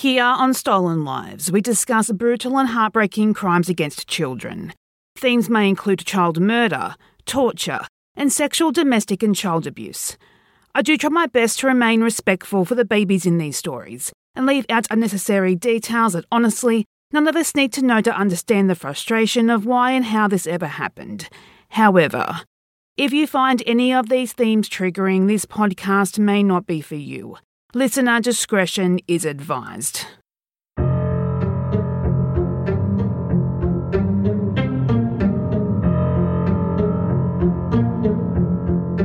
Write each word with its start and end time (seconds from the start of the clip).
Here 0.00 0.24
on 0.24 0.54
Stolen 0.54 1.04
Lives, 1.04 1.52
we 1.52 1.60
discuss 1.60 2.10
brutal 2.10 2.58
and 2.58 2.70
heartbreaking 2.70 3.34
crimes 3.34 3.68
against 3.68 4.08
children. 4.08 4.72
Themes 5.18 5.50
may 5.50 5.68
include 5.68 6.06
child 6.06 6.40
murder, 6.40 6.94
torture, 7.26 7.80
and 8.16 8.32
sexual, 8.32 8.72
domestic, 8.72 9.22
and 9.22 9.36
child 9.36 9.66
abuse. 9.66 10.16
I 10.74 10.80
do 10.80 10.96
try 10.96 11.10
my 11.10 11.26
best 11.26 11.58
to 11.58 11.66
remain 11.66 12.00
respectful 12.00 12.64
for 12.64 12.74
the 12.74 12.86
babies 12.86 13.26
in 13.26 13.36
these 13.36 13.58
stories 13.58 14.10
and 14.34 14.46
leave 14.46 14.64
out 14.70 14.86
unnecessary 14.90 15.54
details 15.54 16.14
that 16.14 16.24
honestly 16.32 16.86
none 17.12 17.28
of 17.28 17.36
us 17.36 17.54
need 17.54 17.70
to 17.74 17.84
know 17.84 18.00
to 18.00 18.16
understand 18.16 18.70
the 18.70 18.74
frustration 18.74 19.50
of 19.50 19.66
why 19.66 19.90
and 19.90 20.06
how 20.06 20.26
this 20.26 20.46
ever 20.46 20.66
happened. 20.66 21.28
However, 21.72 22.40
if 22.96 23.12
you 23.12 23.26
find 23.26 23.62
any 23.66 23.92
of 23.92 24.08
these 24.08 24.32
themes 24.32 24.66
triggering, 24.66 25.26
this 25.26 25.44
podcast 25.44 26.18
may 26.18 26.42
not 26.42 26.66
be 26.66 26.80
for 26.80 26.94
you. 26.94 27.36
Listener 27.72 28.20
discretion 28.20 28.98
is 29.06 29.24
advised. 29.24 30.04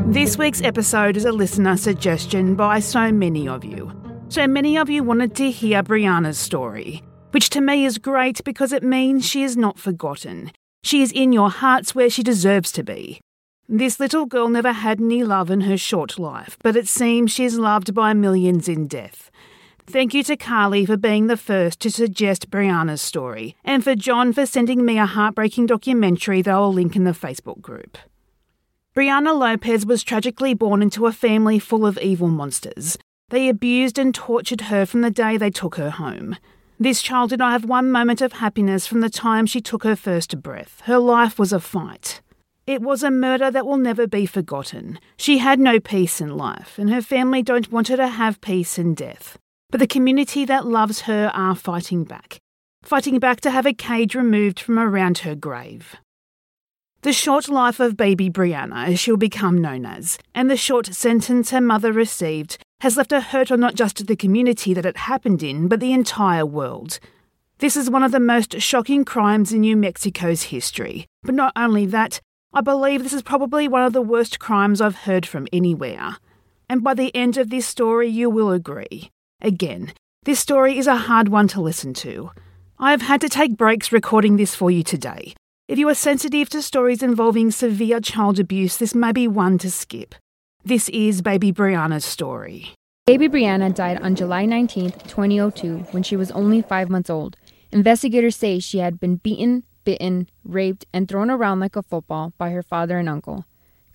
This 0.08 0.36
week's 0.40 0.64
episode 0.64 1.16
is 1.16 1.26
a 1.26 1.32
listener 1.32 1.78
suggestion 1.78 2.56
by 2.56 2.80
so 2.80 3.12
many 3.12 3.48
of 3.48 3.64
you. 3.64 3.92
So 4.30 4.48
many 4.48 4.80
of 4.80 4.90
you 4.90 5.04
wanted 5.04 5.36
to 5.36 5.52
hear 5.52 5.84
Brianna's 5.84 6.40
story, 6.40 7.04
which 7.30 7.52
to 7.52 7.62
me 7.62 7.86
is 7.86 8.00
great 8.00 8.44
because 8.44 8.74
it 8.74 8.82
means 8.82 9.30
she 9.30 9.44
is 9.44 9.56
not 9.56 9.78
forgotten. 9.78 10.52
She 10.84 11.04
is 11.04 11.12
in 11.12 11.32
your 11.32 11.52
hearts 11.52 11.94
where 11.94 12.10
she 12.10 12.24
deserves 12.24 12.72
to 12.72 12.84
be. 12.84 13.22
This 13.68 14.00
little 14.00 14.28
girl 14.28 14.48
never 14.48 14.74
had 14.74 15.02
any 15.02 15.24
love 15.24 15.50
in 15.50 15.62
her 15.62 15.78
short 15.78 16.20
life, 16.20 16.56
but 16.62 16.76
it 16.76 16.88
seems 16.88 17.32
she 17.32 17.46
is 17.46 17.58
loved 17.58 17.96
by 17.96 18.14
millions 18.14 18.70
in 18.70 18.86
death. 18.86 19.32
Thank 19.88 20.14
you 20.14 20.22
to 20.24 20.38
Carly 20.38 20.86
for 20.86 20.98
being 20.98 21.26
the 21.28 21.38
first 21.38 21.80
to 21.80 21.90
suggest 21.90 22.52
Brianna's 22.52 23.02
story, 23.02 23.56
and 23.64 23.84
for 23.84 23.96
John 23.96 24.34
for 24.34 24.46
sending 24.46 24.86
me 24.86 25.00
a 25.00 25.08
heartbreaking 25.08 25.66
documentary 25.66 26.44
that 26.44 26.54
I'll 26.54 26.72
link 26.72 26.96
in 26.96 27.06
the 27.06 27.12
Facebook 27.12 27.60
group. 27.60 27.98
Brianna 28.96 29.38
Lopez 29.38 29.84
was 29.84 30.04
tragically 30.04 30.54
born 30.54 30.84
into 30.84 31.08
a 31.08 31.12
family 31.12 31.58
full 31.58 31.88
of 31.88 31.98
evil 31.98 32.28
monsters. 32.28 33.00
They 33.30 33.50
abused 33.50 33.98
and 33.98 34.14
tortured 34.14 34.62
her 34.62 34.86
from 34.86 35.02
the 35.02 35.10
day 35.10 35.38
they 35.38 35.50
took 35.50 35.76
her 35.76 35.90
home. 35.90 36.38
This 36.80 37.02
child 37.02 37.32
did 37.32 37.40
not 37.40 37.52
have 37.52 37.66
one 37.66 37.92
moment 37.92 38.22
of 38.22 38.34
happiness 38.34 38.86
from 38.86 39.02
the 39.02 39.10
time 39.10 39.48
she 39.48 39.60
took 39.60 39.84
her 39.84 39.96
first 39.96 40.42
breath. 40.44 40.82
Her 40.86 41.00
life 41.00 41.40
was 41.40 41.52
a 41.52 41.60
fight. 41.60 42.22
It 42.68 42.82
was 42.82 43.04
a 43.04 43.12
murder 43.12 43.52
that 43.52 43.68
will 43.68 43.78
never 43.78 44.08
be 44.08 44.26
forgotten. 44.26 45.00
She 45.18 45.38
had 45.38 45.60
no 45.60 45.80
peace 45.80 46.20
in 46.20 46.36
life, 46.36 46.80
and 46.80 46.90
her 46.90 47.02
family 47.02 47.44
don't 47.44 47.72
want 47.72 47.90
her 47.90 47.98
to 47.98 48.08
have 48.08 48.42
peace 48.42 48.80
in 48.80 48.96
death. 48.96 49.38
But 49.70 49.80
the 49.80 49.86
community 49.86 50.46
that 50.46 50.66
loves 50.66 51.02
her 51.02 51.30
are 51.36 51.54
fighting 51.54 52.06
back. 52.06 52.40
Fighting 52.82 53.20
back 53.20 53.40
to 53.42 53.52
have 53.52 53.68
a 53.68 53.74
cage 53.74 54.16
removed 54.16 54.60
from 54.60 54.80
around 54.80 55.20
her 55.20 55.36
grave. 55.36 55.98
The 57.04 57.14
short 57.14 57.50
life 57.50 57.80
of 57.80 57.96
baby 57.96 58.32
Brianna, 58.32 58.88
as 58.88 59.00
she'll 59.00 59.16
become 59.16 59.62
known 59.62 59.86
as, 59.86 60.18
and 60.34 60.50
the 60.50 60.58
short 60.58 60.88
sentence 60.88 61.52
her 61.52 61.62
mother 61.62 61.94
received, 61.94 62.58
has 62.82 62.98
left 62.98 63.12
a 63.12 63.22
hurt 63.22 63.52
on 63.52 63.60
not 63.60 63.76
just 63.76 64.08
the 64.08 64.16
community 64.16 64.74
that 64.74 64.88
it 64.88 64.98
happened 64.98 65.44
in, 65.44 65.68
but 65.68 65.80
the 65.80 65.94
entire 65.94 66.48
world. 66.48 67.00
This 67.60 67.78
is 67.78 67.92
one 67.92 68.02
of 68.02 68.12
the 68.12 68.20
most 68.20 68.60
shocking 68.60 69.06
crimes 69.06 69.54
in 69.54 69.62
New 69.62 69.78
Mexico's 69.78 70.44
history. 70.44 71.06
But 71.22 71.36
not 71.36 71.54
only 71.56 71.86
that, 71.86 72.22
I 72.58 72.62
believe 72.62 73.04
this 73.04 73.12
is 73.12 73.22
probably 73.22 73.68
one 73.68 73.84
of 73.84 73.92
the 73.92 74.02
worst 74.02 74.40
crimes 74.40 74.80
I've 74.80 74.96
heard 74.96 75.26
from 75.26 75.46
anywhere. 75.52 76.16
And 76.70 76.82
by 76.82 76.94
the 76.94 77.14
end 77.14 77.36
of 77.36 77.50
this 77.50 77.68
story, 77.68 78.08
you 78.08 78.30
will 78.30 78.50
agree. 78.50 79.12
Again, 79.42 79.92
this 80.24 80.40
story 80.40 80.78
is 80.78 80.88
a 80.88 80.96
hard 80.96 81.28
one 81.28 81.50
to 81.50 81.60
listen 81.60 81.94
to. 81.96 82.32
I 82.80 82.92
have 82.92 83.02
had 83.02 83.20
to 83.22 83.28
take 83.28 83.58
breaks 83.58 83.92
recording 83.92 84.38
this 84.38 84.56
for 84.56 84.72
you 84.72 84.84
today. 84.84 85.34
If 85.68 85.78
you 85.78 85.90
are 85.90 85.94
sensitive 85.94 86.48
to 86.52 86.62
stories 86.62 87.04
involving 87.04 87.52
severe 87.52 88.00
child 88.00 88.40
abuse, 88.40 88.78
this 88.78 88.96
may 88.96 89.12
be 89.12 89.28
one 89.28 89.58
to 89.58 89.70
skip. 89.70 90.16
This 90.64 90.88
is 90.90 91.22
baby 91.22 91.52
Brianna's 91.52 92.06
story. 92.06 92.70
Baby 93.06 93.28
Brianna 93.28 93.76
died 93.76 94.02
on 94.02 94.16
July 94.16 94.46
19, 94.46 94.92
2002, 94.92 95.80
when 95.92 96.04
she 96.04 96.16
was 96.16 96.32
only 96.32 96.62
five 96.62 96.90
months 96.90 97.10
old. 97.10 97.36
Investigators 97.74 98.38
say 98.38 98.60
she 98.60 98.78
had 98.78 98.98
been 98.98 99.18
beaten, 99.18 99.64
bitten, 99.86 100.28
raped, 100.44 100.86
and 100.92 101.08
thrown 101.08 101.30
around 101.30 101.62
like 101.62 101.78
a 101.78 101.84
football 101.84 102.34
by 102.38 102.50
her 102.50 102.64
father 102.64 102.98
and 102.98 103.08
uncle. 103.08 103.46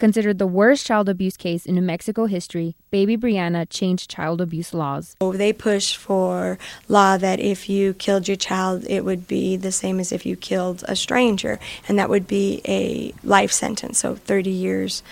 Considered 0.00 0.38
the 0.38 0.46
worst 0.46 0.86
child 0.86 1.10
abuse 1.10 1.36
case 1.36 1.66
in 1.66 1.74
New 1.74 1.82
Mexico 1.82 2.24
history, 2.24 2.74
baby 2.90 3.18
Brianna 3.18 3.66
changed 3.68 4.08
child 4.08 4.40
abuse 4.40 4.72
laws. 4.72 5.14
They 5.20 5.52
pushed 5.52 5.98
for 5.98 6.58
law 6.88 7.18
that 7.18 7.38
if 7.38 7.68
you 7.68 7.92
killed 7.92 8.26
your 8.26 8.38
child, 8.38 8.86
it 8.88 9.04
would 9.04 9.28
be 9.28 9.58
the 9.58 9.70
same 9.70 10.00
as 10.00 10.10
if 10.10 10.24
you 10.24 10.36
killed 10.36 10.82
a 10.88 10.96
stranger, 10.96 11.58
and 11.86 11.98
that 11.98 12.08
would 12.08 12.26
be 12.26 12.62
a 12.66 13.12
life 13.22 13.52
sentence. 13.52 13.98
So 13.98 14.14
30 14.14 14.48
years, 14.48 15.02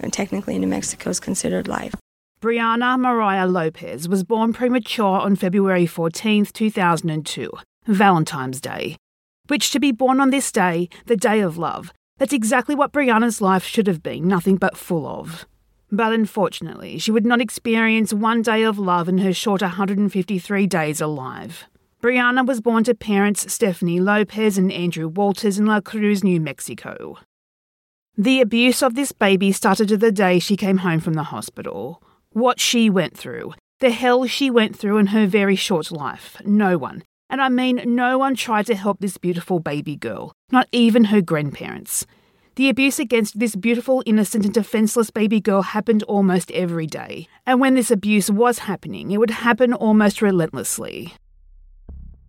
and 0.00 0.14
technically 0.14 0.54
in 0.54 0.62
New 0.62 0.68
Mexico, 0.68 1.10
is 1.10 1.20
considered 1.20 1.68
life. 1.68 1.94
Brianna 2.40 2.98
Mariah 2.98 3.46
Lopez 3.46 4.08
was 4.08 4.24
born 4.24 4.54
premature 4.54 5.20
on 5.20 5.36
February 5.36 5.84
14, 5.84 6.46
2002, 6.46 7.52
Valentine's 7.86 8.62
Day 8.62 8.96
which 9.48 9.70
to 9.70 9.80
be 9.80 9.92
born 9.92 10.20
on 10.20 10.30
this 10.30 10.52
day, 10.52 10.88
the 11.06 11.16
day 11.16 11.40
of 11.40 11.58
love, 11.58 11.92
that's 12.18 12.32
exactly 12.32 12.74
what 12.74 12.92
Brianna's 12.92 13.40
life 13.40 13.64
should 13.64 13.86
have 13.86 14.02
been, 14.02 14.26
nothing 14.26 14.56
but 14.56 14.76
full 14.76 15.06
of. 15.06 15.46
But 15.90 16.12
unfortunately, 16.12 16.98
she 16.98 17.10
would 17.10 17.24
not 17.24 17.40
experience 17.40 18.12
one 18.12 18.42
day 18.42 18.62
of 18.62 18.78
love 18.78 19.08
in 19.08 19.18
her 19.18 19.32
short 19.32 19.62
153 19.62 20.66
days 20.66 21.00
alive. 21.00 21.64
Brianna 22.02 22.46
was 22.46 22.60
born 22.60 22.84
to 22.84 22.94
parents 22.94 23.52
Stephanie 23.52 24.00
Lopez 24.00 24.58
and 24.58 24.70
Andrew 24.70 25.08
Walters 25.08 25.58
in 25.58 25.66
Las 25.66 25.82
Cruces, 25.84 26.22
New 26.22 26.40
Mexico. 26.40 27.18
The 28.16 28.40
abuse 28.40 28.82
of 28.82 28.94
this 28.94 29.12
baby 29.12 29.52
started 29.52 29.88
the 29.88 30.12
day 30.12 30.38
she 30.38 30.56
came 30.56 30.78
home 30.78 31.00
from 31.00 31.14
the 31.14 31.24
hospital. 31.24 32.02
What 32.30 32.60
she 32.60 32.90
went 32.90 33.16
through, 33.16 33.54
the 33.80 33.90
hell 33.90 34.26
she 34.26 34.50
went 34.50 34.76
through 34.76 34.98
in 34.98 35.08
her 35.08 35.26
very 35.26 35.56
short 35.56 35.90
life, 35.90 36.36
no 36.44 36.76
one, 36.76 37.02
and 37.30 37.40
I 37.40 37.48
mean, 37.48 37.82
no 37.84 38.18
one 38.18 38.34
tried 38.34 38.66
to 38.66 38.74
help 38.74 39.00
this 39.00 39.18
beautiful 39.18 39.60
baby 39.60 39.96
girl, 39.96 40.32
not 40.50 40.68
even 40.72 41.04
her 41.04 41.20
grandparents. 41.20 42.06
The 42.56 42.68
abuse 42.68 42.98
against 42.98 43.38
this 43.38 43.54
beautiful, 43.54 44.02
innocent, 44.04 44.44
and 44.44 44.52
defenseless 44.52 45.10
baby 45.10 45.40
girl 45.40 45.62
happened 45.62 46.02
almost 46.04 46.50
every 46.50 46.88
day. 46.88 47.28
And 47.46 47.60
when 47.60 47.74
this 47.74 47.90
abuse 47.90 48.30
was 48.30 48.60
happening, 48.60 49.12
it 49.12 49.18
would 49.18 49.30
happen 49.30 49.72
almost 49.72 50.20
relentlessly. 50.20 51.14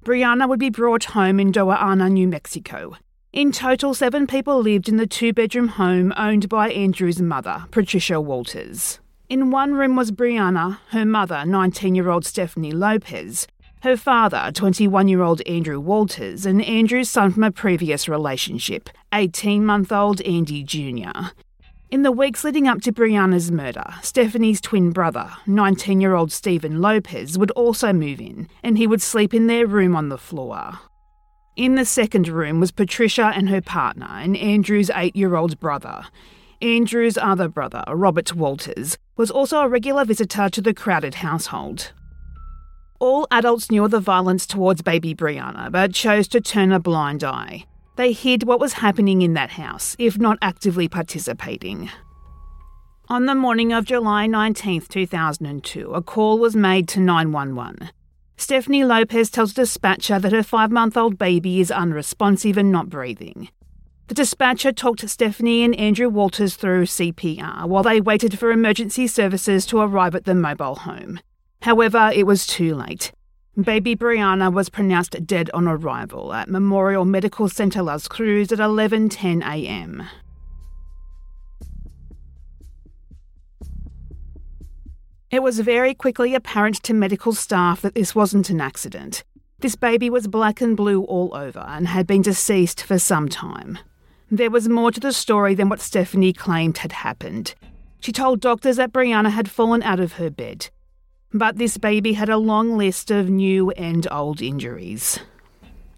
Brianna 0.04 0.48
would 0.48 0.59
be 0.59 0.70
brought 0.70 1.06
home 1.06 1.40
in 1.40 1.52
Doña 1.52 1.82
Ana, 1.82 2.09
New 2.09 2.28
Mexico. 2.28 2.96
In 3.34 3.52
total, 3.52 3.94
seven 3.94 4.28
people 4.28 4.59
lived 4.62 4.88
in 4.88 4.98
the 4.98 5.08
two 5.08 5.34
bedroom 5.34 5.68
home 5.68 6.14
owned 6.16 6.48
by 6.48 6.70
Andrew's 6.70 7.22
mother, 7.22 7.66
Patricia 7.72 8.20
Walters. 8.22 9.00
In 9.30 9.52
one 9.52 9.74
room 9.74 9.96
was 9.96 10.12
Brianna, 10.12 10.80
her 10.90 11.06
mother, 11.06 11.44
19 11.46 11.96
year 11.96 12.09
old 12.09 12.26
Stephanie 12.26 12.72
Lopez, 12.72 13.48
her 13.81 13.95
father, 13.95 14.51
21 14.53 15.07
year 15.07 15.22
old 15.22 15.41
Andrew 15.47 15.79
Walters, 15.79 16.45
and 16.45 16.63
Andrew's 16.63 17.09
son 17.09 17.31
from 17.31 17.44
a 17.44 17.51
previous 17.51 18.09
relationship, 18.09 18.90
18 19.13 19.66
month 19.66 19.91
old 19.91 20.22
Andy 20.22 20.63
Jr. 20.63 21.29
In 21.90 22.03
the 22.03 22.12
weeks 22.12 22.44
leading 22.44 22.67
up 22.67 22.81
to 22.81 22.91
Brianna's 22.91 23.51
murder, 23.51 23.85
Stephanie's 24.03 24.62
twin 24.62 24.91
brother, 24.91 25.31
19 25.47 26.01
year 26.01 26.13
old 26.13 26.31
Stephen 26.31 26.81
Lopez, 26.81 27.38
would 27.38 27.51
also 27.51 27.94
move 27.94 28.19
in, 28.19 28.50
and 28.63 28.78
he 28.78 28.85
would 28.85 29.01
sleep 29.01 29.34
in 29.34 29.47
their 29.47 29.66
room 29.66 29.96
on 29.96 30.09
the 30.09 30.17
floor. 30.17 30.79
In 31.56 31.75
the 31.75 31.85
second 31.85 32.28
room 32.28 32.59
was 32.59 32.72
Patricia 32.72 33.31
and 33.34 33.50
her 33.50 33.61
partner, 33.61 34.07
and 34.09 34.35
Andrew's 34.38 34.91
eight 34.94 35.16
year 35.16 35.35
old 35.35 35.59
brother. 35.59 36.06
Andrew's 36.61 37.17
other 37.17 37.47
brother, 37.47 37.84
Robert 37.88 38.35
Walters, 38.35 38.97
was 39.16 39.31
also 39.31 39.59
a 39.59 39.69
regular 39.69 40.03
visitor 40.03 40.50
to 40.50 40.61
the 40.61 40.73
crowded 40.73 41.16
household. 41.16 41.94
All 43.00 43.28
adults 43.32 43.72
knew 43.72 43.86
of 43.86 43.92
the 43.92 44.02
violence 44.02 44.46
towards 44.46 44.82
baby 44.82 45.16
Brianna, 45.16 45.72
but 45.72 45.94
chose 45.94 46.28
to 46.29 46.41
turn 46.41 46.73
a 46.73 46.82
blind 46.82 47.23
eye. 47.23 47.66
They 47.96 48.12
hid 48.12 48.44
what 48.44 48.59
was 48.59 48.73
happening 48.73 49.22
in 49.22 49.34
that 49.35 49.52
house, 49.52 49.96
if 49.97 50.18
not 50.18 50.38
actively 50.41 50.90
participating. 50.90 51.90
On 53.08 53.26
the 53.26 53.35
morning 53.35 53.72
of 53.72 53.85
July 53.85 54.28
19, 54.28 54.82
2002, 54.82 55.91
a 55.94 56.02
call 56.02 56.40
was 56.40 56.58
made 56.58 56.90
to 56.90 57.00
911. 57.00 57.90
Stephanie 58.35 58.84
Lopez 58.84 59.29
tells 59.29 59.53
dispatcher 59.53 60.20
that 60.20 60.32
her 60.32 60.44
five 60.44 60.70
month 60.70 60.97
old 60.97 61.18
baby 61.18 61.62
is 61.62 61.72
unresponsive 61.72 62.58
and 62.58 62.72
not 62.72 62.90
breathing. 62.90 63.50
The 64.08 64.14
dispatcher 64.14 64.72
talked 64.72 65.08
Stephanie 65.09 65.64
and 65.64 65.76
Andrew 65.76 66.09
Walters 66.09 66.56
through 66.56 66.85
CPR 66.85 67.66
while 67.66 67.84
they 67.84 68.02
waited 68.02 68.38
for 68.38 68.52
emergency 68.52 69.08
services 69.08 69.66
to 69.68 69.79
arrive 69.79 70.16
at 70.16 70.26
the 70.26 70.35
mobile 70.35 70.76
home. 70.76 71.20
However, 71.61 72.11
it 72.14 72.26
was 72.26 72.47
too 72.47 72.76
late. 72.76 73.11
Baby 73.59 73.96
Brianna 73.96 74.53
was 74.53 74.70
pronounced 74.70 75.26
dead 75.26 75.50
on 75.53 75.67
arrival 75.67 76.34
at 76.34 76.50
Memorial 76.50 77.03
Medical 77.03 77.50
Center 77.50 77.82
Las 77.82 78.08
Cruces 78.08 78.53
at 78.53 78.59
11:10 78.59 79.41
a.m. 79.44 80.03
It 85.29 85.44
was 85.44 85.59
very 85.59 85.94
quickly 85.94 86.34
apparent 86.34 86.82
to 86.84 86.94
medical 86.94 87.34
staff 87.34 87.82
that 87.82 87.94
this 87.94 88.16
wasn't 88.16 88.50
an 88.50 88.61
accident. 88.61 89.23
This 89.59 89.76
baby 89.76 90.09
was 90.09 90.28
black 90.28 90.61
and 90.61 90.78
blue 90.78 91.03
all 91.03 91.35
over 91.35 91.59
and 91.59 91.88
had 91.88 92.08
been 92.08 92.22
deceased 92.22 92.82
for 92.82 92.97
some 92.97 93.28
time. 93.28 93.78
There 94.32 94.50
was 94.50 94.70
more 94.70 94.91
to 94.91 95.00
the 95.00 95.11
story 95.11 95.53
than 95.53 95.70
what 95.70 95.82
Stephanie 95.82 96.34
claimed 96.34 96.79
had 96.79 96.94
happened. 96.94 97.53
She 98.00 98.14
told 98.14 98.40
doctors 98.40 98.78
that 98.78 98.94
Brianna 98.94 99.32
had 99.32 99.52
fallen 99.52 99.84
out 99.84 100.00
of 100.00 100.14
her 100.14 100.29
bed. 100.29 100.70
But 101.34 101.58
this 101.58 101.78
baby 101.78 102.14
had 102.14 102.29
a 102.29 102.37
long 102.37 102.76
list 102.76 103.11
of 103.11 103.29
new 103.29 103.70
and 103.72 104.08
old 104.11 104.41
injuries. 104.41 105.20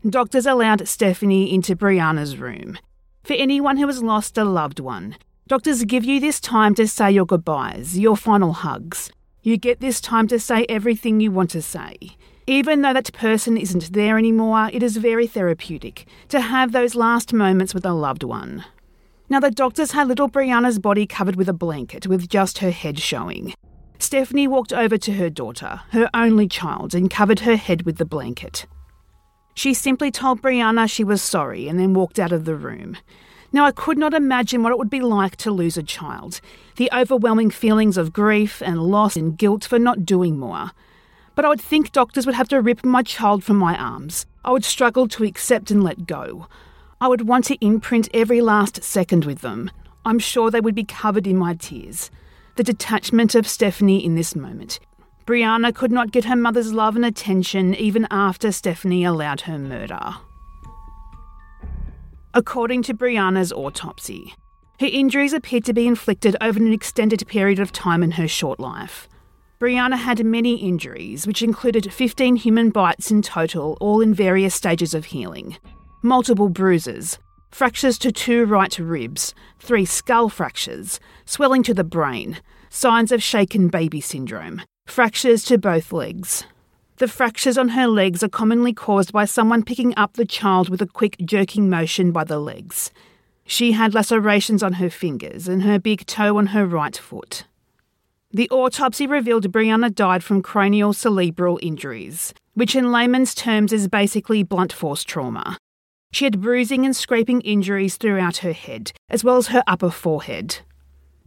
Doctors 0.07 0.45
allowed 0.45 0.87
Stephanie 0.87 1.53
into 1.53 1.75
Brianna's 1.75 2.37
room. 2.37 2.77
For 3.23 3.33
anyone 3.33 3.77
who 3.77 3.87
has 3.87 4.03
lost 4.03 4.37
a 4.37 4.43
loved 4.43 4.79
one, 4.79 5.15
doctors 5.47 5.85
give 5.85 6.03
you 6.03 6.19
this 6.19 6.41
time 6.41 6.75
to 6.75 6.87
say 6.87 7.11
your 7.11 7.25
goodbyes, 7.25 7.97
your 7.97 8.17
final 8.17 8.51
hugs. 8.51 9.09
You 9.41 9.57
get 9.57 9.79
this 9.79 10.01
time 10.01 10.27
to 10.27 10.39
say 10.39 10.65
everything 10.67 11.21
you 11.21 11.31
want 11.31 11.51
to 11.51 11.61
say. 11.61 11.95
Even 12.45 12.81
though 12.81 12.93
that 12.93 13.13
person 13.13 13.55
isn't 13.55 13.93
there 13.93 14.17
anymore, 14.17 14.69
it 14.73 14.83
is 14.83 14.97
very 14.97 15.27
therapeutic 15.27 16.05
to 16.27 16.41
have 16.41 16.73
those 16.73 16.95
last 16.95 17.31
moments 17.31 17.73
with 17.73 17.85
a 17.85 17.93
loved 17.93 18.23
one. 18.23 18.65
Now, 19.29 19.39
the 19.39 19.49
doctors 19.49 19.91
had 19.91 20.09
little 20.09 20.27
Brianna's 20.27 20.77
body 20.77 21.07
covered 21.07 21.37
with 21.37 21.47
a 21.47 21.53
blanket 21.53 22.05
with 22.05 22.27
just 22.27 22.57
her 22.57 22.71
head 22.71 22.99
showing. 22.99 23.53
Stephanie 24.01 24.47
walked 24.47 24.73
over 24.73 24.97
to 24.97 25.13
her 25.13 25.29
daughter, 25.29 25.81
her 25.91 26.09
only 26.13 26.47
child, 26.47 26.95
and 26.95 27.09
covered 27.09 27.41
her 27.41 27.55
head 27.55 27.83
with 27.83 27.97
the 27.97 28.05
blanket. 28.05 28.65
She 29.53 29.73
simply 29.73 30.11
told 30.11 30.41
Brianna 30.41 30.89
she 30.89 31.03
was 31.03 31.21
sorry 31.21 31.67
and 31.67 31.79
then 31.79 31.93
walked 31.93 32.19
out 32.19 32.31
of 32.31 32.45
the 32.45 32.55
room. 32.55 32.97
Now, 33.53 33.65
I 33.65 33.71
could 33.71 33.97
not 33.97 34.13
imagine 34.13 34.63
what 34.63 34.71
it 34.71 34.79
would 34.79 34.89
be 34.89 35.01
like 35.01 35.35
to 35.37 35.51
lose 35.51 35.77
a 35.77 35.83
child, 35.83 36.41
the 36.77 36.89
overwhelming 36.93 37.51
feelings 37.51 37.97
of 37.97 38.13
grief 38.13 38.61
and 38.61 38.81
loss 38.81 39.15
and 39.15 39.37
guilt 39.37 39.65
for 39.65 39.77
not 39.77 40.05
doing 40.05 40.39
more 40.39 40.71
but 41.35 41.45
I 41.45 41.49
would 41.49 41.61
think 41.61 41.91
doctors 41.91 42.25
would 42.25 42.35
have 42.35 42.49
to 42.49 42.61
rip 42.61 42.83
my 42.83 43.03
child 43.03 43.43
from 43.43 43.57
my 43.57 43.77
arms. 43.77 44.25
I 44.43 44.51
would 44.51 44.65
struggle 44.65 45.07
to 45.09 45.23
accept 45.23 45.71
and 45.71 45.83
let 45.83 46.05
go. 46.05 46.47
I 46.99 47.07
would 47.07 47.27
want 47.27 47.45
to 47.45 47.65
imprint 47.65 48.09
every 48.13 48.41
last 48.41 48.83
second 48.83 49.25
with 49.25 49.39
them. 49.39 49.71
I'm 50.05 50.19
sure 50.19 50.51
they 50.51 50.61
would 50.61 50.75
be 50.75 50.83
covered 50.83 51.27
in 51.27 51.37
my 51.37 51.53
tears. 51.55 52.11
The 52.55 52.63
detachment 52.63 53.35
of 53.35 53.47
Stephanie 53.47 54.03
in 54.03 54.15
this 54.15 54.35
moment. 54.35 54.79
Brianna 55.25 55.73
could 55.73 55.91
not 55.91 56.11
get 56.11 56.25
her 56.25 56.35
mother's 56.35 56.73
love 56.73 56.95
and 56.95 57.05
attention 57.05 57.75
even 57.75 58.07
after 58.11 58.51
Stephanie 58.51 59.03
allowed 59.03 59.41
her 59.41 59.57
murder. 59.57 60.15
According 62.33 62.83
to 62.83 62.93
Brianna's 62.93 63.51
autopsy, 63.51 64.33
her 64.79 64.87
injuries 64.87 65.33
appeared 65.33 65.65
to 65.65 65.73
be 65.73 65.85
inflicted 65.85 66.35
over 66.41 66.59
an 66.59 66.73
extended 66.73 67.27
period 67.27 67.59
of 67.59 67.71
time 67.71 68.01
in 68.01 68.11
her 68.11 68.27
short 68.27 68.59
life. 68.59 69.07
Brianna 69.59 69.97
had 69.97 70.25
many 70.25 70.55
injuries, 70.55 71.27
which 71.27 71.43
included 71.43 71.93
15 71.93 72.37
human 72.37 72.71
bites 72.71 73.11
in 73.11 73.21
total, 73.21 73.77
all 73.79 74.01
in 74.01 74.11
various 74.11 74.55
stages 74.55 74.95
of 74.95 75.05
healing. 75.05 75.55
Multiple 76.01 76.49
bruises, 76.49 77.19
fractures 77.51 77.99
to 77.99 78.11
two 78.11 78.45
right 78.45 78.77
ribs, 78.79 79.35
three 79.59 79.85
skull 79.85 80.29
fractures, 80.29 80.99
swelling 81.25 81.63
to 81.63 81.73
the 81.73 81.83
brain, 81.83 82.39
signs 82.69 83.11
of 83.11 83.21
shaken 83.21 83.67
baby 83.67 84.01
syndrome, 84.01 84.61
fractures 84.87 85.43
to 85.43 85.57
both 85.57 85.91
legs. 85.91 86.45
The 86.97 87.07
fractures 87.07 87.57
on 87.57 87.69
her 87.69 87.87
legs 87.87 88.23
are 88.23 88.29
commonly 88.29 88.73
caused 88.73 89.11
by 89.11 89.25
someone 89.25 89.63
picking 89.63 89.93
up 89.97 90.13
the 90.13 90.25
child 90.25 90.69
with 90.69 90.81
a 90.81 90.87
quick 90.87 91.17
jerking 91.25 91.69
motion 91.69 92.11
by 92.11 92.23
the 92.23 92.39
legs. 92.39 92.91
She 93.45 93.73
had 93.73 93.93
lacerations 93.93 94.63
on 94.63 94.73
her 94.73 94.89
fingers 94.89 95.47
and 95.47 95.63
her 95.63 95.79
big 95.79 96.05
toe 96.05 96.37
on 96.37 96.47
her 96.47 96.65
right 96.65 96.95
foot. 96.95 97.45
The 98.31 98.49
autopsy 98.49 99.07
revealed 99.07 99.51
Brianna 99.51 99.93
died 99.93 100.23
from 100.23 100.41
craniocerebral 100.41 101.59
injuries, 101.61 102.33
which 102.53 102.75
in 102.75 102.91
layman's 102.91 103.35
terms 103.35 103.73
is 103.73 103.89
basically 103.89 104.43
blunt 104.43 104.71
force 104.71 105.03
trauma. 105.03 105.57
She 106.11 106.25
had 106.25 106.41
bruising 106.41 106.85
and 106.85 106.95
scraping 106.95 107.41
injuries 107.41 107.95
throughout 107.95 108.37
her 108.37 108.53
head, 108.53 108.91
as 109.09 109.23
well 109.23 109.37
as 109.37 109.47
her 109.47 109.63
upper 109.65 109.89
forehead. 109.89 110.59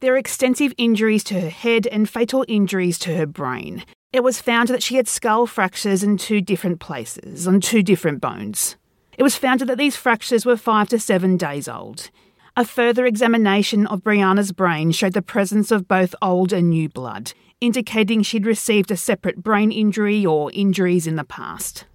There 0.01 0.15
are 0.15 0.19
extensive 0.19 0.75
injuries 0.77 1.25
to 1.25 1.41
her 1.41 1.49
head 1.49 1.87
and 1.87 2.09
fatal 2.09 2.45
injuries 2.47 2.99
to 3.01 3.17
her 3.17 3.27
brain. 3.27 3.85
It 4.13 4.23
was 4.23 4.41
found 4.41 4.69
that 4.69 4.83
she 4.83 4.97
had 4.97 5.09
skull 5.09 5.47
fractures 5.47 6.03
in 6.03 6.19
two 6.19 6.41
different 6.41 6.81
places, 6.81 7.49
on 7.49 7.61
two 7.61 7.83
different 7.83 8.21
bones. 8.21 8.77
It 9.17 9.23
was 9.23 9.37
found 9.37 9.61
that 9.61 9.79
these 9.79 9.97
fractures 9.97 10.45
were 10.45 10.57
five 10.57 10.89
to 10.91 10.99
seven 10.99 11.37
days 11.37 11.67
old. 11.67 12.11
A 12.57 12.65
further 12.65 13.07
examination 13.07 13.87
of 13.87 14.05
Brianna's 14.05 14.53
brain 14.53 14.93
showed 14.93 15.15
the 15.15 15.23
presence 15.23 15.71
of 15.71 15.89
both 15.89 16.15
old 16.21 16.53
and 16.53 16.71
new 16.71 16.89
blood, 16.89 17.33
indicating 17.61 18.23
she'd 18.23 18.47
received 18.47 18.91
a 18.91 18.97
separate 18.97 19.43
brain 19.43 19.73
injury 19.73 20.27
or 20.27 20.53
injuries 20.53 21.07
in 21.07 21.17
the 21.17 21.25
past. 21.25 21.87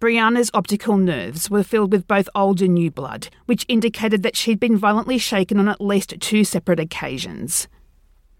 Brianna's 0.00 0.50
optical 0.54 0.96
nerves 0.96 1.50
were 1.50 1.64
filled 1.64 1.90
with 1.90 2.06
both 2.06 2.28
old 2.32 2.62
and 2.62 2.74
new 2.74 2.88
blood, 2.88 3.28
which 3.46 3.66
indicated 3.68 4.22
that 4.22 4.36
she'd 4.36 4.60
been 4.60 4.76
violently 4.76 5.18
shaken 5.18 5.58
on 5.58 5.68
at 5.68 5.80
least 5.80 6.14
two 6.20 6.44
separate 6.44 6.78
occasions. 6.78 7.66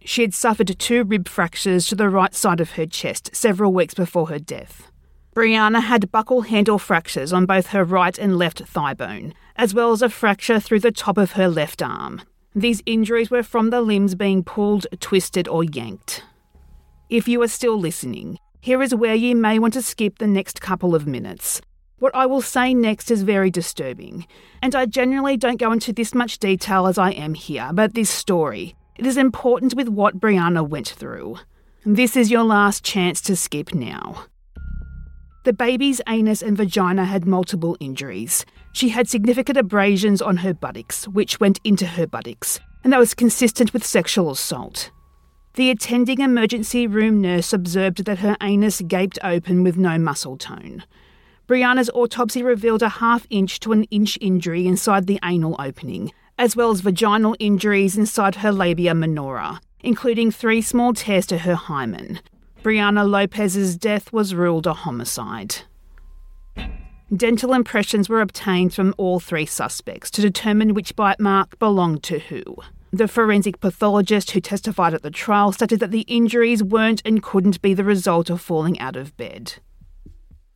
She 0.05 0.22
had 0.22 0.34
suffered 0.34 0.78
two 0.78 1.02
rib 1.02 1.28
fractures 1.28 1.88
to 1.88 1.96
the 1.96 2.08
right 2.08 2.32
side 2.32 2.60
of 2.60 2.72
her 2.72 2.87
chest 2.87 3.34
several 3.34 3.72
weeks 3.72 3.94
before 3.94 4.28
her 4.28 4.38
death. 4.38 4.93
Brianna 5.34 5.82
had 5.82 6.12
bucket 6.12 6.46
handle 6.46 6.78
fractures 6.78 7.32
on 7.32 7.44
both 7.44 7.69
her 7.69 7.84
right 7.84 8.16
and 8.16 8.38
left 8.38 8.64
thigh 8.64 8.94
bone, 8.94 9.34
as 9.56 9.75
well 9.75 9.90
as 9.90 10.00
a 10.00 10.08
fracture 10.08 10.61
through 10.61 10.81
the 10.81 10.93
top 10.93 11.19
of 11.19 11.32
her 11.32 11.49
left 11.49 11.82
arm. 11.82 12.22
These 12.54 12.82
injuries 12.87 13.31
were 13.31 13.43
from 13.43 13.70
the 13.70 13.82
limbs 13.82 14.14
being 14.14 14.44
pulled, 14.44 14.87
twisted, 15.00 15.49
or 15.49 15.64
yanked. 15.64 16.22
If 17.11 17.26
you 17.26 17.43
are 17.43 17.49
still 17.49 17.78
listening, 17.78 18.38
here 18.60 18.82
is 18.82 18.94
where 18.94 19.14
you 19.14 19.37
may 19.37 19.58
want 19.58 19.75
to 19.75 19.82
skip 19.82 20.19
the 20.19 20.26
next 20.26 20.60
couple 20.60 20.94
of 20.94 21.06
minutes. 21.06 21.60
What 21.99 22.14
I 22.14 22.26
will 22.26 22.43
say 22.43 22.75
next 22.75 23.10
is 23.10 23.22
very 23.22 23.50
disturbing, 23.50 24.26
and 24.62 24.75
I 24.75 24.87
generally 24.87 25.37
don't 25.37 25.58
go 25.58 25.72
into 25.72 25.93
this 25.93 26.14
much 26.14 26.38
detail 26.38 26.87
as 26.87 26.99
I 26.99 27.10
am 27.10 27.34
here, 27.34 27.70
but 27.72 27.94
this 27.94 28.10
story, 28.10 28.76
it 28.96 29.06
is 29.06 29.16
important 29.16 29.75
with 29.75 29.88
what 29.88 30.20
Brianna 30.20 30.69
went 30.69 30.88
through. 30.88 31.38
This 31.84 32.16
is 32.16 32.31
your 32.31 32.44
last 32.44 32.84
chance 32.84 33.20
to 33.22 33.34
skip 33.34 33.75
now. 33.75 34.26
The 35.44 35.52
baby's 35.52 36.00
anus 36.06 36.43
and 36.43 36.56
vagina 36.56 37.04
had 37.04 37.25
multiple 37.25 37.76
injuries. 37.81 38.44
She 38.75 38.90
had 38.90 39.08
significant 39.08 39.56
abrasions 39.56 40.20
on 40.20 40.37
her 40.38 40.52
buttocks, 40.52 41.08
which 41.08 41.40
went 41.40 41.58
into 41.64 41.87
her 41.87 42.06
buttocks, 42.06 42.61
and 42.84 42.93
that 42.93 42.99
was 42.99 43.14
consistent 43.14 43.72
with 43.72 43.87
sexual 43.87 44.31
assault. 44.31 44.90
The 45.58 45.70
attending 45.70 46.20
emergency 46.20 46.87
room 46.87 47.20
nurse 47.20 47.52
observed 47.52 48.05
that 48.05 48.20
her 48.20 48.37
anus 48.40 48.81
gaped 48.81 49.19
open 49.25 49.64
with 49.64 49.76
no 49.76 49.99
muscle 49.99 50.37
tone. 50.37 50.84
Brianna's 51.49 51.90
autopsy 51.94 52.44
revealed 52.44 52.81
a 52.81 52.88
half 52.88 53.26
inch 53.28 53.59
to 53.61 53.73
an 53.73 53.83
inch 53.90 54.16
injury 54.21 54.68
inside 54.68 55.09
the 55.09 55.18
anal 55.25 55.56
opening, 55.59 56.12
as 56.38 56.54
well 56.54 56.71
as 56.71 56.80
vaginal 56.80 57.35
injuries 57.40 57.99
inside 57.99 58.37
her 58.37 58.52
labia 58.52 58.94
minora, 58.94 59.61
including 59.80 60.30
three 60.30 60.62
small 60.62 60.94
tears 60.94 61.26
to 61.26 61.38
her 61.38 61.56
hymen. 61.56 62.21
Brianna 62.62 63.04
Lopez's 63.04 63.76
death 63.76 64.12
was 64.12 64.37
ruled 64.37 64.68
a 64.68 64.75
homicide. 64.75 65.56
Dental 67.12 67.52
impressions 67.52 68.09
were 68.09 68.21
obtained 68.21 68.75
from 68.75 68.94
all 68.97 69.18
three 69.18 69.47
suspects 69.47 70.09
to 70.12 70.23
determine 70.23 70.73
which 70.73 70.94
bite 70.94 71.18
mark 71.18 71.59
belonged 71.59 72.04
to 72.04 72.21
who. 72.21 72.44
The 72.92 73.09
forensic 73.09 73.61
pathologist 73.61 74.30
who 74.30 74.40
testified 74.40 74.95
at 74.95 75.02
the 75.02 75.11
trial 75.11 75.52
stated 75.52 75.80
that 75.80 75.90
the 75.90 76.02
injuries 76.02 76.62
weren't 76.62 77.02
and 77.04 77.23
couldn't 77.23 77.61
be 77.61 77.75
the 77.75 77.85
result 77.85 78.30
of 78.30 78.40
falling 78.40 78.80
out 78.80 78.97
of 78.97 79.16
bed. 79.16 79.54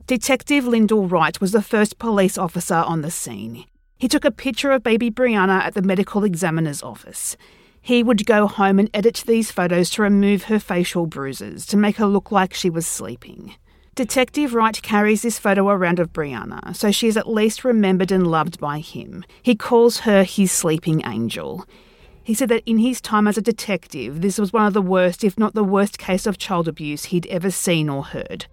Detective 0.07 0.67
Lyndall 0.67 1.07
Wright 1.07 1.41
was 1.41 1.53
the 1.53 1.63
first 1.63 1.99
police 1.99 2.39
officer 2.39 2.75
on 2.75 3.03
the 3.03 3.11
scene. 3.11 3.67
He 3.99 4.09
took 4.09 4.25
a 4.25 4.31
picture 4.31 4.73
of 4.73 4.83
baby 4.83 5.11
Brianna 5.11 5.61
at 5.61 5.75
the 5.75 5.83
medical 5.83 6.25
examiner's 6.25 6.83
office. 6.83 7.37
He 7.81 8.03
would 8.03 8.27
go 8.27 8.47
home 8.47 8.79
and 8.79 8.91
edit 8.95 9.25
these 9.27 9.51
photos 9.51 9.91
to 9.91 10.03
remove 10.03 10.45
her 10.45 10.59
facial 10.59 11.07
bruises 11.07 11.67
to 11.67 11.77
make 11.77 11.97
her 11.97 12.07
look 12.07 12.33
like 12.33 12.55
she 12.55 12.71
was 12.71 12.87
sleeping. 12.87 13.55
Detective 13.95 14.55
Wright 14.55 14.81
carries 14.81 15.21
this 15.21 15.39
photo 15.39 15.69
around 15.69 15.99
of 15.99 16.13
Brianna, 16.13 16.75
so 16.75 16.91
she 16.91 17.09
is 17.09 17.17
at 17.17 17.29
least 17.29 17.63
remembered 17.63 18.11
and 18.11 18.27
loved 18.27 18.59
by 18.59 18.79
him. 18.79 19.25
He 19.43 19.55
calls 19.55 20.01
her 20.01 20.25
his 20.25 20.51
sleeping 20.51 21.03
angel. 21.05 21.67
He 22.25 22.35
said 22.35 22.49
that 22.51 22.63
in 22.67 22.79
his 22.79 23.01
time 23.01 23.27
as 23.27 23.37
a 23.37 23.43
detective, 23.43 24.21
this 24.21 24.39
was 24.39 24.53
one 24.53 24.67
of 24.67 24.75
the 24.75 24.83
worst, 24.83 25.25
if 25.25 25.39
not 25.39 25.55
the 25.55 25.65
worst, 25.65 25.99
case 25.99 26.25
of 26.27 26.39
child 26.39 26.69
abuse 26.69 27.07
he'd 27.07 27.27
ever 27.27 27.51
seen 27.51 27.89
or 27.89 28.05
heard. 28.05 28.47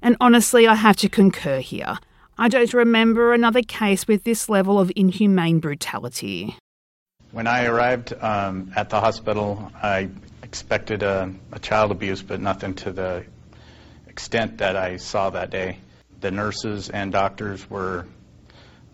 And 0.00 0.16
honestly, 0.20 0.68
I 0.68 0.76
have 0.76 0.96
to 0.98 1.08
concur 1.08 1.58
here. 1.58 1.98
I 2.38 2.48
don't 2.48 2.72
remember 2.72 3.32
another 3.32 3.62
case 3.62 4.06
with 4.06 4.24
this 4.24 4.48
level 4.48 4.78
of 4.78 4.92
inhumane 4.94 5.58
brutality. 5.58 6.56
When 7.32 7.46
I 7.46 7.64
arrived 7.64 8.12
um, 8.20 8.72
at 8.76 8.90
the 8.90 9.00
hospital, 9.00 9.72
I 9.82 10.10
expected 10.42 11.02
a, 11.02 11.32
a, 11.50 11.58
child 11.58 11.90
abuse, 11.90 12.22
but 12.22 12.40
nothing 12.40 12.74
to 12.74 12.92
the 12.92 13.24
extent 14.06 14.58
that 14.58 14.76
I 14.76 14.98
saw 14.98 15.30
that 15.30 15.50
day. 15.50 15.78
The 16.20 16.30
nurses 16.30 16.88
and 16.88 17.10
doctors 17.10 17.68
were 17.68 18.06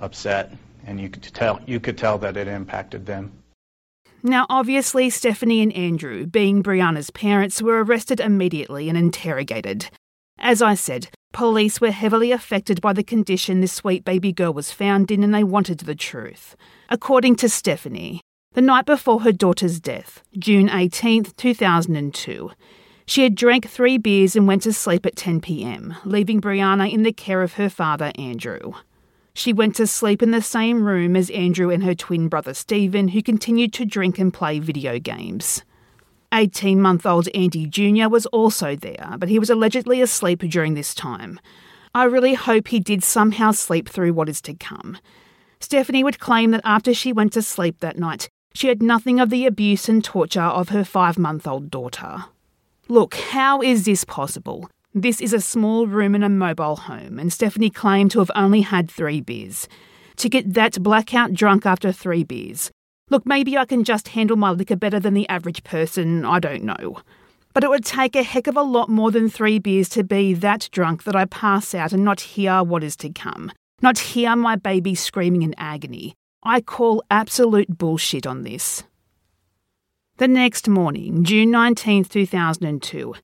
upset, 0.00 0.52
and 0.86 1.00
you 1.00 1.10
could 1.10 1.22
tell 1.22 1.60
you 1.66 1.78
could 1.78 1.98
tell 1.98 2.18
that 2.18 2.36
it 2.36 2.48
impacted 2.48 3.04
them. 3.04 3.41
Now, 4.24 4.46
obviously, 4.48 5.10
Stephanie 5.10 5.62
and 5.62 5.72
Andrew, 5.72 6.26
being 6.26 6.62
Brianna's 6.62 7.10
parents, 7.10 7.60
were 7.60 7.82
arrested 7.82 8.20
immediately 8.20 8.88
and 8.88 8.96
interrogated. 8.96 9.90
As 10.38 10.62
I 10.62 10.74
said, 10.74 11.08
police 11.32 11.80
were 11.80 11.90
heavily 11.90 12.30
affected 12.30 12.80
by 12.80 12.92
the 12.92 13.02
condition 13.02 13.60
this 13.60 13.72
sweet 13.72 14.04
baby 14.04 14.32
girl 14.32 14.52
was 14.52 14.70
found 14.70 15.10
in 15.10 15.24
and 15.24 15.34
they 15.34 15.42
wanted 15.42 15.80
the 15.80 15.96
truth. 15.96 16.54
According 16.88 17.36
to 17.36 17.48
Stephanie, 17.48 18.20
the 18.54 18.60
night 18.60 18.86
before 18.86 19.20
her 19.20 19.32
daughter's 19.32 19.80
death, 19.80 20.22
June 20.38 20.68
18, 20.68 21.24
2002, 21.36 22.50
she 23.06 23.24
had 23.24 23.34
drank 23.34 23.68
three 23.68 23.98
beers 23.98 24.36
and 24.36 24.46
went 24.46 24.62
to 24.62 24.72
sleep 24.72 25.04
at 25.04 25.16
10 25.16 25.40
pm, 25.40 25.96
leaving 26.04 26.40
Brianna 26.40 26.92
in 26.92 27.02
the 27.02 27.12
care 27.12 27.42
of 27.42 27.54
her 27.54 27.68
father, 27.68 28.12
Andrew. 28.16 28.74
She 29.34 29.52
went 29.52 29.76
to 29.76 29.86
sleep 29.86 30.22
in 30.22 30.30
the 30.30 30.42
same 30.42 30.84
room 30.84 31.16
as 31.16 31.30
Andrew 31.30 31.70
and 31.70 31.82
her 31.84 31.94
twin 31.94 32.28
brother 32.28 32.54
Stephen, 32.54 33.08
who 33.08 33.22
continued 33.22 33.72
to 33.74 33.84
drink 33.84 34.18
and 34.18 34.32
play 34.32 34.58
video 34.58 34.98
games. 34.98 35.62
18 36.32 36.80
month 36.80 37.04
old 37.06 37.28
Andy 37.34 37.66
Jr. 37.66 38.08
was 38.08 38.26
also 38.26 38.76
there, 38.76 39.16
but 39.18 39.28
he 39.28 39.38
was 39.38 39.50
allegedly 39.50 40.00
asleep 40.00 40.40
during 40.40 40.74
this 40.74 40.94
time. 40.94 41.38
I 41.94 42.04
really 42.04 42.34
hope 42.34 42.68
he 42.68 42.80
did 42.80 43.04
somehow 43.04 43.50
sleep 43.52 43.88
through 43.88 44.14
what 44.14 44.28
is 44.28 44.40
to 44.42 44.54
come. 44.54 44.98
Stephanie 45.60 46.02
would 46.02 46.18
claim 46.18 46.50
that 46.50 46.62
after 46.64 46.94
she 46.94 47.12
went 47.12 47.32
to 47.34 47.42
sleep 47.42 47.80
that 47.80 47.98
night, 47.98 48.28
she 48.54 48.68
had 48.68 48.82
nothing 48.82 49.20
of 49.20 49.30
the 49.30 49.46
abuse 49.46 49.88
and 49.88 50.02
torture 50.02 50.40
of 50.40 50.70
her 50.70 50.84
five 50.84 51.18
month 51.18 51.46
old 51.46 51.70
daughter. 51.70 52.24
Look, 52.88 53.14
how 53.14 53.62
is 53.62 53.84
this 53.84 54.04
possible? 54.04 54.68
This 54.94 55.22
is 55.22 55.32
a 55.32 55.40
small 55.40 55.87
room 55.87 56.14
in 56.14 56.22
a 56.22 56.28
mobile 56.28 56.76
home, 56.76 57.18
and 57.18 57.32
Stephanie 57.32 57.70
claimed 57.70 58.11
to 58.11 58.18
have 58.18 58.30
only 58.34 58.61
had 58.61 58.90
three 58.90 59.22
beers. 59.22 59.66
To 60.16 60.28
get 60.28 60.52
that 60.52 60.82
blackout 60.82 61.32
drunk 61.32 61.64
after 61.64 61.92
three 61.92 62.25
beers. 62.25 62.70
Look, 63.08 63.25
maybe 63.25 63.56
I 63.56 63.64
can 63.64 63.84
just 63.84 64.08
handle 64.08 64.37
my 64.37 64.50
liquor 64.50 64.76
better 64.76 65.00
than 65.00 65.14
the 65.14 65.26
average 65.30 65.64
person, 65.64 66.26
I 66.26 66.40
don't 66.40 66.64
know. 66.64 66.99
But 67.54 67.64
it 67.64 67.70
would 67.70 67.87
take 67.87 68.14
a 68.14 68.22
heck 68.22 68.46
of 68.46 68.56
a 68.58 68.62
lot 68.62 68.90
more 68.90 69.11
than 69.11 69.30
three 69.30 69.58
beers 69.58 69.88
to 69.90 70.04
be 70.04 70.34
that 70.34 70.68
drunk 70.72 71.04
that 71.04 71.16
I 71.16 71.25
pass 71.25 71.75
out 71.75 71.94
and 71.94 72.04
not 72.04 72.20
hear 72.20 72.62
what 72.62 72.84
is 72.84 72.96
to 72.96 73.08
come. 73.08 73.50
Not 73.80 73.99
hear 73.99 74.37
my 74.37 74.56
baby 74.56 74.94
screaming 74.94 75.40
in 75.40 75.54
agony. 75.56 76.14
I 76.42 76.61
call 76.61 77.02
absolute 77.11 77.78
bullshit 77.78 78.26
on 78.26 78.42
this. 78.42 78.84
The 80.18 80.28
next 80.28 80.68
morning, 80.68 81.25
June 81.25 81.50
19, 81.50 82.04
2002, 82.04 83.14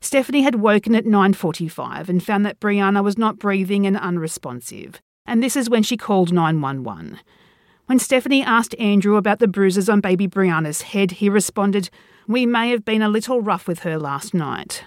Stephanie 0.00 0.42
had 0.42 0.56
woken 0.56 0.94
at 0.94 1.04
9:45 1.04 2.08
and 2.08 2.22
found 2.22 2.46
that 2.46 2.60
Brianna 2.60 3.02
was 3.02 3.18
not 3.18 3.38
breathing 3.38 3.86
and 3.86 3.96
unresponsive, 3.96 5.00
and 5.26 5.42
this 5.42 5.56
is 5.56 5.68
when 5.68 5.82
she 5.82 5.96
called 5.96 6.32
911. 6.32 7.18
When 7.86 7.98
Stephanie 7.98 8.42
asked 8.42 8.76
Andrew 8.78 9.16
about 9.16 9.38
the 9.38 9.48
bruises 9.48 9.88
on 9.88 10.00
baby 10.00 10.28
Brianna's 10.28 10.82
head, 10.82 11.12
he 11.12 11.28
responded, 11.28 11.90
"We 12.26 12.46
may 12.46 12.70
have 12.70 12.84
been 12.84 13.02
a 13.02 13.08
little 13.08 13.40
rough 13.40 13.66
with 13.66 13.80
her 13.80 13.98
last 13.98 14.34
night." 14.34 14.84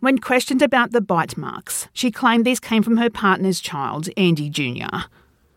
When 0.00 0.18
questioned 0.18 0.60
about 0.60 0.90
the 0.90 1.00
bite 1.00 1.36
marks, 1.38 1.88
she 1.92 2.10
claimed 2.10 2.44
these 2.44 2.60
came 2.60 2.82
from 2.82 2.96
her 2.96 3.10
partner's 3.10 3.60
child, 3.60 4.08
Andy 4.16 4.50
Jr. 4.50 5.08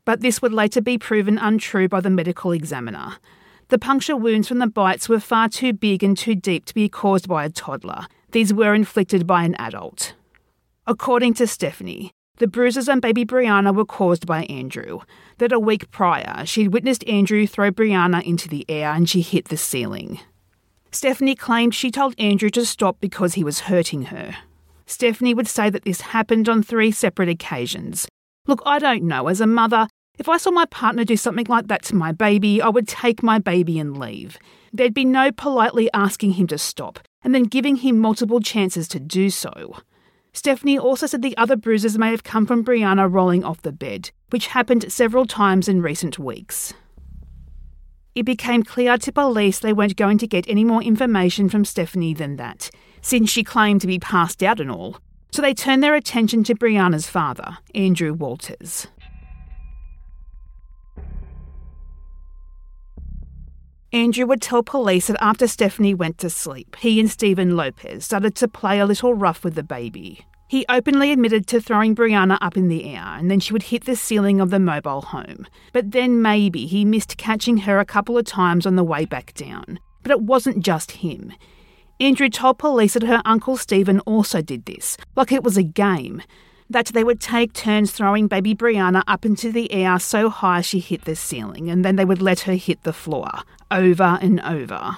But 0.06 0.22
this 0.22 0.42
would 0.42 0.54
later 0.54 0.80
be 0.80 0.98
proven 0.98 1.38
untrue 1.38 1.90
by 1.90 2.02
the 2.02 2.10
medical 2.10 2.52
examiner. 2.52 3.16
The 3.70 3.80
puncture 3.80 4.16
wounds 4.16 4.48
from 4.48 4.60
the 4.60 4.68
bites 4.68 5.10
were 5.10 5.20
far 5.20 5.50
too 5.50 5.74
big 5.74 6.02
and 6.02 6.18
too 6.18 6.36
deep 6.36 6.64
to 6.66 6.74
be 6.74 6.88
caused 6.88 7.28
by 7.28 7.44
a 7.44 7.50
toddler, 7.50 8.08
these 8.38 8.54
were 8.54 8.76
inflicted 8.76 9.26
by 9.26 9.44
an 9.44 9.56
adult. 9.56 10.14
According 10.86 11.34
to 11.36 11.48
Stephanie, 11.48 12.12
the 12.38 12.46
bruises 12.46 12.88
on 12.88 13.00
baby 13.00 13.26
Brianna 13.26 13.74
were 13.74 13.84
caused 13.84 14.28
by 14.28 14.44
Andrew. 14.44 15.00
That 15.40 15.52
a 15.52 15.60
week 15.60 15.90
prior, 15.90 16.46
she'd 16.46 16.68
witnessed 16.68 17.08
Andrew 17.08 17.48
throw 17.48 17.72
Brianna 17.72 18.24
into 18.24 18.48
the 18.48 18.64
air 18.70 18.92
and 18.92 19.10
she 19.10 19.22
hit 19.22 19.46
the 19.46 19.58
ceiling. 19.58 20.20
Stephanie 20.92 21.34
claimed 21.34 21.74
she 21.74 21.90
told 21.90 22.14
Andrew 22.20 22.52
to 22.52 22.64
stop 22.64 23.00
because 23.00 23.34
he 23.34 23.44
was 23.44 23.62
hurting 23.62 24.04
her. 24.14 24.38
Stephanie 24.86 25.34
would 25.34 25.48
say 25.48 25.72
that 25.72 25.84
this 25.84 26.02
happened 26.02 26.48
on 26.48 26.62
three 26.62 26.92
separate 26.92 27.30
occasions. 27.30 28.08
Look, 28.46 28.62
I 28.68 28.78
don't 28.78 29.02
know. 29.02 29.30
As 29.30 29.42
a 29.42 29.48
mother, 29.48 29.88
if 30.20 30.30
I 30.30 30.38
saw 30.38 30.52
my 30.52 30.66
partner 30.66 31.04
do 31.04 31.18
something 31.18 31.48
like 31.50 31.70
that 31.70 31.82
to 31.86 31.96
my 31.96 32.12
baby, 32.12 32.62
I 32.62 32.70
would 32.70 32.88
take 32.88 33.24
my 33.24 33.40
baby 33.40 33.80
and 33.80 33.98
leave. 33.98 34.38
There'd 34.72 34.94
be 34.94 35.06
no 35.06 35.32
politely 35.32 35.90
asking 35.92 36.34
him 36.34 36.46
to 36.48 36.60
stop 36.60 37.00
and 37.24 37.34
then 37.34 37.44
giving 37.44 37.78
him 37.78 38.00
multiple 38.00 38.40
chances 38.40 38.88
to 38.90 39.00
do 39.00 39.30
so. 39.30 39.78
Stephanie 40.34 40.78
also 40.78 41.08
said 41.08 41.22
the 41.22 41.38
other 41.38 41.56
bruises 41.56 41.98
may 41.98 42.12
have 42.12 42.24
come 42.24 42.46
from 42.46 42.64
Brianna 42.64 43.12
rolling 43.12 43.44
off 43.44 43.62
the 43.62 43.72
bed, 43.72 44.12
which 44.30 44.48
happened 44.48 44.92
several 44.92 45.26
times 45.26 45.68
in 45.68 45.82
recent 45.82 46.20
weeks. 46.20 46.74
It 48.14 48.24
became 48.24 48.64
clear 48.64 48.98
to 48.98 49.12
police 49.12 49.60
they 49.60 49.74
weren't 49.74 49.96
going 49.96 50.18
to 50.20 50.28
get 50.28 50.48
any 50.48 50.64
more 50.64 50.82
information 50.82 51.50
from 51.50 51.66
Stephanie 51.66 52.14
than 52.14 52.36
that, 52.38 52.70
since 53.02 53.30
she 53.30 53.44
claimed 53.44 53.82
to 53.82 53.88
be 53.88 54.00
passed 54.00 54.42
out 54.42 54.60
and 54.60 54.72
all, 54.72 54.98
so 55.32 55.42
they 55.42 55.54
turned 55.54 55.84
their 55.84 55.96
attention 55.96 56.44
to 56.46 56.56
Brianna's 56.56 57.08
father, 57.08 57.58
Andrew 57.76 58.14
Walters. 58.14 58.88
Andrew 63.94 64.26
would 64.26 64.42
tell 64.42 64.64
police 64.64 65.08
that 65.08 65.22
after 65.24 65.48
Stephanie 65.48 65.94
went 65.94 66.18
to 66.18 66.30
sleep, 66.30 66.76
he 66.78 67.00
and 67.00 67.10
Stephen 67.10 67.56
Lopez 67.56 68.04
started 68.04 68.36
to 68.36 68.48
play 68.48 68.80
a 68.80 68.86
little 68.86 69.14
rough 69.14 69.46
with 69.46 69.56
the 69.56 69.64
baby. 69.64 70.26
He 70.50 70.66
openly 70.68 71.12
admitted 71.12 71.48
to 71.48 71.62
throwing 71.62 71.96
Brianna 71.96 72.38
up 72.42 72.58
in 72.58 72.68
the 72.68 72.94
air 72.94 73.04
and 73.04 73.32
then 73.32 73.40
she 73.40 73.54
would 73.54 73.64
hit 73.64 73.86
the 73.86 73.96
ceiling 73.96 74.42
of 74.42 74.50
the 74.50 74.60
mobile 74.60 75.02
home. 75.02 75.48
But 75.72 75.92
then 75.92 76.22
maybe 76.22 76.66
he 76.66 76.84
missed 76.84 77.18
catching 77.18 77.58
her 77.60 77.80
a 77.80 77.86
couple 77.86 78.18
of 78.18 78.26
times 78.26 78.66
on 78.66 78.76
the 78.76 78.84
way 78.84 79.06
back 79.06 79.34
down. 79.36 79.80
But 80.04 80.12
it 80.12 80.22
wasn't 80.22 80.66
just 80.66 80.92
him. 80.92 81.34
Andrew 82.00 82.30
told 82.30 82.60
police 82.60 82.94
that 82.94 83.04
her 83.04 83.22
uncle 83.26 83.58
Stephen 83.58 84.02
also 84.02 84.42
did 84.42 84.66
this, 84.66 84.98
like 85.16 85.32
it 85.32 85.44
was 85.44 85.58
a 85.58 85.64
game 85.64 86.22
that 86.70 86.88
they 86.88 87.04
would 87.04 87.20
take 87.20 87.54
turns 87.54 87.92
throwing 87.92 88.28
baby 88.28 88.54
Brianna 88.54 89.04
up 89.08 89.26
into 89.26 89.52
the 89.52 89.72
air 89.72 90.00
so 90.00 90.30
high 90.30 90.62
she 90.62 90.80
hit 90.80 91.06
the 91.06 91.16
ceiling, 91.16 91.70
and 91.70 91.84
then 91.84 91.96
they 91.96 92.06
would 92.06 92.22
let 92.22 92.42
her 92.42 92.54
hit 92.54 92.84
the 92.84 92.94
floor, 92.94 93.30
over 93.72 94.18
and 94.22 94.40
over. 94.42 94.98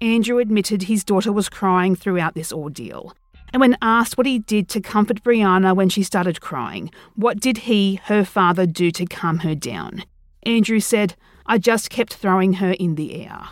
Andrew 0.00 0.38
admitted 0.38 0.84
his 0.84 1.04
daughter 1.04 1.32
was 1.32 1.48
crying 1.48 1.94
throughout 1.94 2.34
this 2.34 2.52
ordeal. 2.52 3.14
And 3.52 3.60
when 3.60 3.76
asked 3.82 4.16
what 4.16 4.26
he 4.26 4.38
did 4.38 4.68
to 4.70 4.80
comfort 4.80 5.22
Brianna 5.22 5.76
when 5.76 5.88
she 5.88 6.02
started 6.02 6.40
crying, 6.40 6.90
what 7.14 7.38
did 7.38 7.58
he, 7.58 8.00
her 8.04 8.24
father, 8.24 8.66
do 8.66 8.90
to 8.90 9.06
calm 9.06 9.40
her 9.40 9.54
down? 9.54 10.04
Andrew 10.44 10.80
said, 10.80 11.14
I 11.46 11.58
just 11.58 11.90
kept 11.90 12.14
throwing 12.14 12.54
her 12.54 12.72
in 12.72 12.94
the 12.94 13.24
air. 13.24 13.48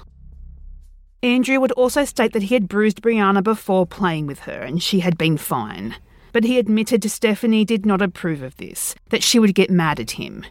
Andrew 1.23 1.61
would 1.61 1.73
also 1.73 2.05
state 2.05 2.33
that 2.33 2.45
he 2.45 2.55
had 2.55 2.69
bruised 2.69 3.03
Brianna 3.03 3.43
before 3.43 3.87
playing 3.87 4.27
with 4.27 4.41
her 4.41 4.63
and 4.63 4.83
she 4.83 5.01
had 5.01 5.19
been 5.19 5.37
fine 5.37 5.97
but 6.33 6.45
he 6.45 6.59
admitted 6.59 7.09
Stephanie 7.11 7.65
did 7.65 7.85
not 7.85 8.03
approve 8.03 8.43
of 8.43 8.57
this, 8.57 8.95
that 9.09 9.23
she 9.23 9.39
would 9.39 9.55
get 9.55 9.71
mad 9.71 10.01
at 10.01 10.13
him. 10.13 10.45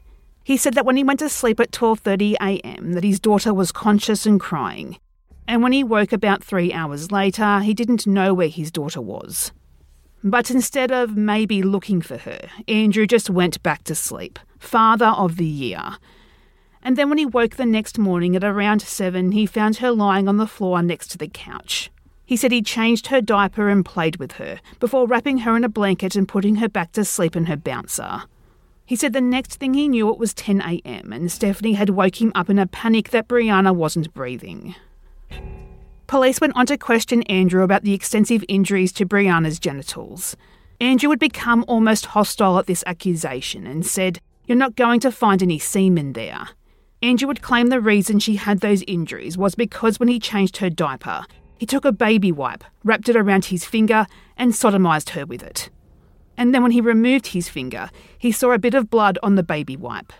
He 0.50 0.58
said 0.58 0.74
that 0.74 0.84
when 0.84 0.98
he 0.98 1.04
went 1.04 1.20
to 1.20 1.30
sleep 1.30 1.60
at 1.60 1.70
12:30 1.70 2.34
a.m. 2.42 2.94
that 2.94 3.04
his 3.04 3.20
daughter 3.20 3.54
was 3.54 3.72
conscious 3.72 4.26
and 4.26 4.40
crying, 4.40 4.98
and 5.48 5.62
when 5.62 5.74
he 5.74 5.84
woke 5.84 6.12
about 6.12 6.44
3 6.44 6.74
hours 6.74 7.12
later, 7.12 7.60
he 7.60 7.76
didn't 7.76 8.08
know 8.08 8.34
where 8.34 8.48
his 8.48 8.72
daughter 8.72 9.00
was. 9.00 9.52
But 10.24 10.50
instead 10.50 10.92
of 10.92 11.16
maybe 11.16 11.62
looking 11.62 12.02
for 12.02 12.18
her, 12.18 12.50
Andrew 12.68 13.06
just 13.06 13.30
went 13.30 13.62
back 13.62 13.84
to 13.84 13.94
sleep, 13.94 14.40
father 14.58 15.14
of 15.24 15.38
the 15.38 15.46
year. 15.46 15.98
And 16.82 16.98
then 16.98 17.10
when 17.10 17.20
he 17.20 17.28
woke 17.28 17.58
the 17.58 17.66
next 17.68 18.00
morning 18.00 18.36
at 18.36 18.44
around 18.44 18.82
7, 18.82 19.34
he 19.34 19.46
found 19.46 19.76
her 19.78 19.92
lying 19.92 20.28
on 20.28 20.38
the 20.38 20.48
floor 20.48 20.82
next 20.82 21.10
to 21.10 21.20
the 21.20 21.28
couch. 21.28 21.92
He 22.26 22.36
said 22.36 22.52
he 22.52 22.64
changed 22.64 23.06
her 23.08 23.22
diaper 23.22 23.70
and 23.70 23.86
played 23.86 24.18
with 24.18 24.32
her 24.42 24.62
before 24.80 25.06
wrapping 25.06 25.40
her 25.46 25.56
in 25.56 25.64
a 25.64 25.70
blanket 25.70 26.16
and 26.16 26.28
putting 26.28 26.56
her 26.56 26.68
back 26.68 26.92
to 26.94 27.06
sleep 27.06 27.36
in 27.36 27.46
her 27.46 27.56
bouncer. 27.56 28.24
He 28.90 28.96
said 28.96 29.14
the 29.14 29.22
next 29.22 29.58
thing 29.58 29.76
he 29.76 29.88
knew 29.88 30.10
it 30.10 30.18
was 30.18 30.34
10 30.34 30.62
a.m. 30.62 31.14
and 31.14 31.32
Stephanie 31.32 31.74
had 31.74 31.92
woke 31.92 32.20
him 32.20 32.32
up 32.34 32.50
in 32.50 32.58
a 32.58 32.66
panic 32.66 33.12
that 33.12 33.28
Brianna 33.28 33.72
wasn't 33.72 34.12
breathing. 34.16 34.74
Police 36.08 36.42
went 36.42 36.56
on 36.56 36.66
to 36.66 36.76
question 36.76 37.22
Andrew 37.30 37.62
about 37.62 37.84
the 37.84 37.94
extensive 37.94 38.44
injuries 38.48 38.92
to 38.94 39.06
Brianna's 39.06 39.60
genitals. 39.60 40.36
Andrew 40.82 41.08
would 41.08 41.20
become 41.20 41.64
almost 41.68 42.08
hostile 42.08 42.58
at 42.58 42.66
this 42.66 42.84
accusation 42.88 43.68
and 43.68 43.86
said, 43.86 44.22
You're 44.48 44.58
not 44.58 44.76
going 44.76 45.02
to 45.02 45.12
find 45.12 45.44
any 45.44 45.60
semen 45.60 46.14
there. 46.14 46.50
Andrew 47.04 47.28
would 47.28 47.44
claim 47.44 47.68
the 47.68 47.80
reason 47.80 48.18
she 48.18 48.38
had 48.38 48.62
those 48.62 48.82
injuries 48.88 49.38
was 49.38 49.54
because 49.54 50.00
when 50.00 50.10
he 50.10 50.20
changed 50.20 50.58
her 50.58 50.70
diaper, 50.72 51.26
he 51.60 51.68
took 51.68 51.86
a 51.86 51.92
baby 51.92 52.32
wipe, 52.32 52.64
wrapped 52.84 53.08
it 53.08 53.16
around 53.16 53.46
his 53.46 53.66
finger, 53.66 54.08
and 54.36 54.54
sodomized 54.54 55.10
her 55.10 55.28
with 55.28 55.44
it. 55.44 55.70
And 56.40 56.56
then 56.56 56.64
when 56.64 56.72
he 56.72 56.82
removed 56.82 57.28
his 57.28 57.50
finger, 57.50 57.92
he 58.18 58.32
saw 58.32 58.52
a 58.52 58.58
bit 58.58 58.74
of 58.74 58.90
blood 58.90 59.20
on 59.22 59.36
the 59.36 59.44
baby 59.44 59.78
wipe. 59.78 60.12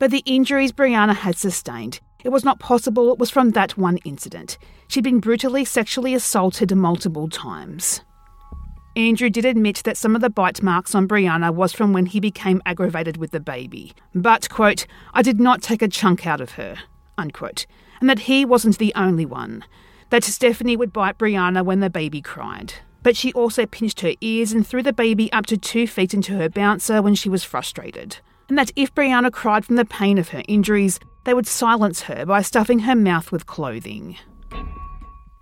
But 0.00 0.10
the 0.10 0.24
injuries 0.26 0.72
Brianna 0.72 1.14
had 1.14 1.36
sustained, 1.36 2.00
it 2.24 2.30
was 2.30 2.44
not 2.44 2.58
possible 2.58 3.12
it 3.12 3.18
was 3.18 3.30
from 3.30 3.50
that 3.50 3.78
one 3.78 3.98
incident. 3.98 4.58
She'd 4.88 5.04
been 5.04 5.20
brutally 5.20 5.64
sexually 5.64 6.14
assaulted 6.14 6.74
multiple 6.74 7.28
times. 7.28 8.00
Andrew 8.96 9.30
did 9.30 9.44
admit 9.44 9.82
that 9.84 9.96
some 9.96 10.16
of 10.16 10.20
the 10.20 10.28
bite 10.30 10.64
marks 10.64 10.96
on 10.96 11.06
Brianna 11.06 11.54
was 11.54 11.72
from 11.72 11.92
when 11.92 12.06
he 12.06 12.18
became 12.18 12.60
aggravated 12.66 13.18
with 13.18 13.30
the 13.30 13.38
baby. 13.38 13.92
But, 14.14 14.50
quote, 14.50 14.86
I 15.14 15.22
did 15.22 15.38
not 15.38 15.62
take 15.62 15.80
a 15.80 15.88
chunk 15.88 16.26
out 16.26 16.40
of 16.40 16.52
her, 16.52 16.76
unquote 17.16 17.66
and 18.00 18.08
that 18.08 18.20
he 18.20 18.44
wasn't 18.44 18.78
the 18.78 18.92
only 18.96 19.26
one. 19.26 19.64
That 20.08 20.24
Stephanie 20.24 20.76
would 20.76 20.92
bite 20.92 21.18
Brianna 21.18 21.64
when 21.64 21.80
the 21.80 21.90
baby 21.90 22.20
cried. 22.20 22.74
But 23.02 23.16
she 23.16 23.32
also 23.32 23.66
pinched 23.66 24.00
her 24.00 24.14
ears 24.20 24.52
and 24.52 24.66
threw 24.66 24.82
the 24.82 24.92
baby 24.92 25.32
up 25.32 25.46
to 25.46 25.56
two 25.56 25.86
feet 25.86 26.12
into 26.12 26.36
her 26.36 26.48
bouncer 26.48 27.00
when 27.00 27.14
she 27.14 27.28
was 27.28 27.44
frustrated. 27.44 28.18
And 28.48 28.58
that 28.58 28.72
if 28.76 28.94
Brianna 28.94 29.32
cried 29.32 29.64
from 29.64 29.76
the 29.76 29.84
pain 29.84 30.18
of 30.18 30.30
her 30.30 30.42
injuries, 30.48 30.98
they 31.24 31.34
would 31.34 31.46
silence 31.46 32.02
her 32.02 32.26
by 32.26 32.42
stuffing 32.42 32.80
her 32.80 32.96
mouth 32.96 33.30
with 33.30 33.46
clothing. 33.46 34.16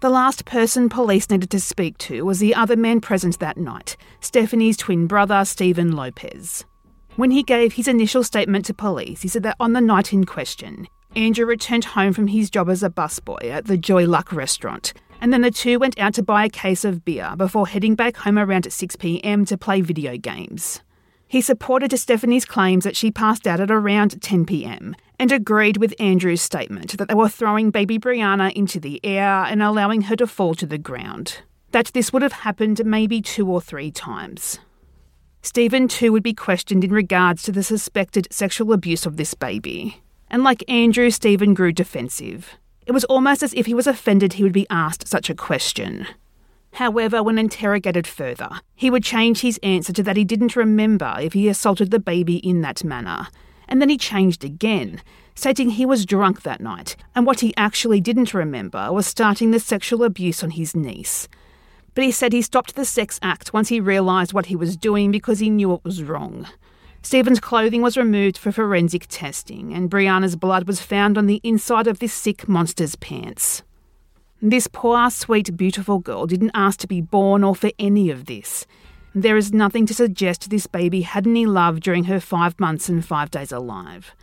The 0.00 0.10
last 0.10 0.44
person 0.44 0.88
police 0.88 1.28
needed 1.28 1.50
to 1.50 1.58
speak 1.58 1.98
to 1.98 2.24
was 2.24 2.38
the 2.38 2.54
other 2.54 2.76
man 2.76 3.00
present 3.00 3.40
that 3.40 3.56
night, 3.56 3.96
Stephanie's 4.20 4.76
twin 4.76 5.08
brother, 5.08 5.44
Stephen 5.44 5.90
Lopez. 5.96 6.64
When 7.16 7.32
he 7.32 7.42
gave 7.42 7.72
his 7.72 7.88
initial 7.88 8.22
statement 8.22 8.66
to 8.66 8.74
police, 8.74 9.22
he 9.22 9.28
said 9.28 9.42
that 9.42 9.56
on 9.58 9.72
the 9.72 9.80
night 9.80 10.12
in 10.12 10.24
question, 10.24 10.86
Andrew 11.16 11.46
returned 11.46 11.84
home 11.84 12.12
from 12.12 12.28
his 12.28 12.48
job 12.48 12.68
as 12.68 12.84
a 12.84 12.90
busboy 12.90 13.50
at 13.50 13.64
the 13.64 13.76
Joy 13.76 14.06
Luck 14.06 14.32
restaurant, 14.32 14.92
and 15.20 15.32
then 15.32 15.42
the 15.42 15.50
two 15.50 15.78
went 15.78 15.98
out 15.98 16.14
to 16.14 16.22
buy 16.22 16.44
a 16.44 16.50
case 16.50 16.84
of 16.84 17.04
beer 17.04 17.34
before 17.36 17.66
heading 17.66 17.94
back 17.94 18.16
home 18.16 18.38
around 18.38 18.72
6 18.72 18.96
pm 18.96 19.44
to 19.44 19.58
play 19.58 19.80
video 19.80 20.16
games. 20.16 20.80
He 21.26 21.40
supported 21.42 21.96
Stephanie's 21.98 22.46
claims 22.46 22.84
that 22.84 22.96
she 22.96 23.10
passed 23.10 23.46
out 23.46 23.60
at 23.60 23.70
around 23.70 24.20
10 24.22 24.46
pm 24.46 24.96
and 25.18 25.30
agreed 25.30 25.76
with 25.76 25.94
Andrew's 26.00 26.40
statement 26.40 26.96
that 26.96 27.08
they 27.08 27.14
were 27.14 27.28
throwing 27.28 27.70
baby 27.70 27.98
Brianna 27.98 28.52
into 28.54 28.80
the 28.80 29.00
air 29.04 29.44
and 29.44 29.62
allowing 29.62 30.02
her 30.02 30.16
to 30.16 30.26
fall 30.26 30.54
to 30.54 30.66
the 30.66 30.78
ground. 30.78 31.42
That 31.72 31.90
this 31.92 32.12
would 32.12 32.22
have 32.22 32.32
happened 32.32 32.84
maybe 32.86 33.20
two 33.20 33.50
or 33.50 33.60
three 33.60 33.90
times. 33.90 34.58
Stephen 35.42 35.86
too 35.86 36.12
would 36.12 36.22
be 36.22 36.34
questioned 36.34 36.82
in 36.82 36.92
regards 36.92 37.42
to 37.42 37.52
the 37.52 37.62
suspected 37.62 38.26
sexual 38.30 38.72
abuse 38.72 39.04
of 39.04 39.16
this 39.16 39.34
baby. 39.34 40.02
And 40.30 40.42
like 40.42 40.64
Andrew, 40.68 41.10
Stephen 41.10 41.52
grew 41.54 41.72
defensive. 41.72 42.56
It 42.88 42.92
was 42.92 43.04
almost 43.04 43.42
as 43.42 43.52
if 43.52 43.66
he 43.66 43.74
was 43.74 43.86
offended 43.86 44.32
he 44.32 44.42
would 44.42 44.52
be 44.54 44.66
asked 44.70 45.06
such 45.06 45.28
a 45.28 45.34
question. 45.34 46.06
However, 46.72 47.22
when 47.22 47.36
interrogated 47.36 48.06
further, 48.06 48.48
he 48.74 48.88
would 48.88 49.04
change 49.04 49.42
his 49.42 49.60
answer 49.62 49.92
to 49.92 50.02
that 50.04 50.16
he 50.16 50.24
didn't 50.24 50.56
remember 50.56 51.14
if 51.20 51.34
he 51.34 51.48
assaulted 51.48 51.90
the 51.90 51.98
baby 51.98 52.36
in 52.36 52.62
that 52.62 52.82
manner. 52.82 53.28
And 53.68 53.82
then 53.82 53.90
he 53.90 53.98
changed 53.98 54.42
again, 54.42 55.02
stating 55.34 55.68
he 55.68 55.84
was 55.84 56.06
drunk 56.06 56.42
that 56.42 56.62
night, 56.62 56.96
and 57.14 57.26
what 57.26 57.40
he 57.40 57.54
actually 57.58 58.00
didn't 58.00 58.32
remember 58.32 58.90
was 58.90 59.06
starting 59.06 59.50
the 59.50 59.60
sexual 59.60 60.02
abuse 60.02 60.42
on 60.42 60.52
his 60.52 60.74
niece. 60.74 61.28
But 61.94 62.04
he 62.04 62.10
said 62.10 62.32
he 62.32 62.40
stopped 62.40 62.74
the 62.74 62.86
sex 62.86 63.20
act 63.20 63.52
once 63.52 63.68
he 63.68 63.80
realised 63.80 64.32
what 64.32 64.46
he 64.46 64.56
was 64.56 64.78
doing 64.78 65.10
because 65.10 65.40
he 65.40 65.50
knew 65.50 65.74
it 65.74 65.84
was 65.84 66.02
wrong. 66.02 66.46
Stephen's 67.02 67.40
clothing 67.40 67.80
was 67.80 67.96
removed 67.96 68.36
for 68.36 68.52
forensic 68.52 69.06
testing, 69.08 69.72
and 69.72 69.90
Brianna's 69.90 70.36
blood 70.36 70.66
was 70.66 70.80
found 70.80 71.16
on 71.16 71.26
the 71.26 71.40
inside 71.42 71.86
of 71.86 72.00
this 72.00 72.12
sick 72.12 72.48
monster's 72.48 72.96
pants. 72.96 73.62
This 74.42 74.68
poor, 74.70 75.10
sweet, 75.10 75.56
beautiful 75.56 75.98
girl 75.98 76.26
didn't 76.26 76.52
ask 76.54 76.78
to 76.80 76.86
be 76.86 77.00
born 77.00 77.42
or 77.42 77.56
for 77.56 77.70
any 77.78 78.10
of 78.10 78.26
this. 78.26 78.66
There 79.14 79.36
is 79.36 79.52
nothing 79.52 79.86
to 79.86 79.94
suggest 79.94 80.50
this 80.50 80.66
baby 80.66 81.00
had 81.00 81.26
any 81.26 81.46
love 81.46 81.80
during 81.80 82.04
her 82.04 82.20
five 82.20 82.60
months 82.60 82.88
and 82.88 83.04
five 83.04 83.30
days 83.30 83.52
alive. 83.52 84.14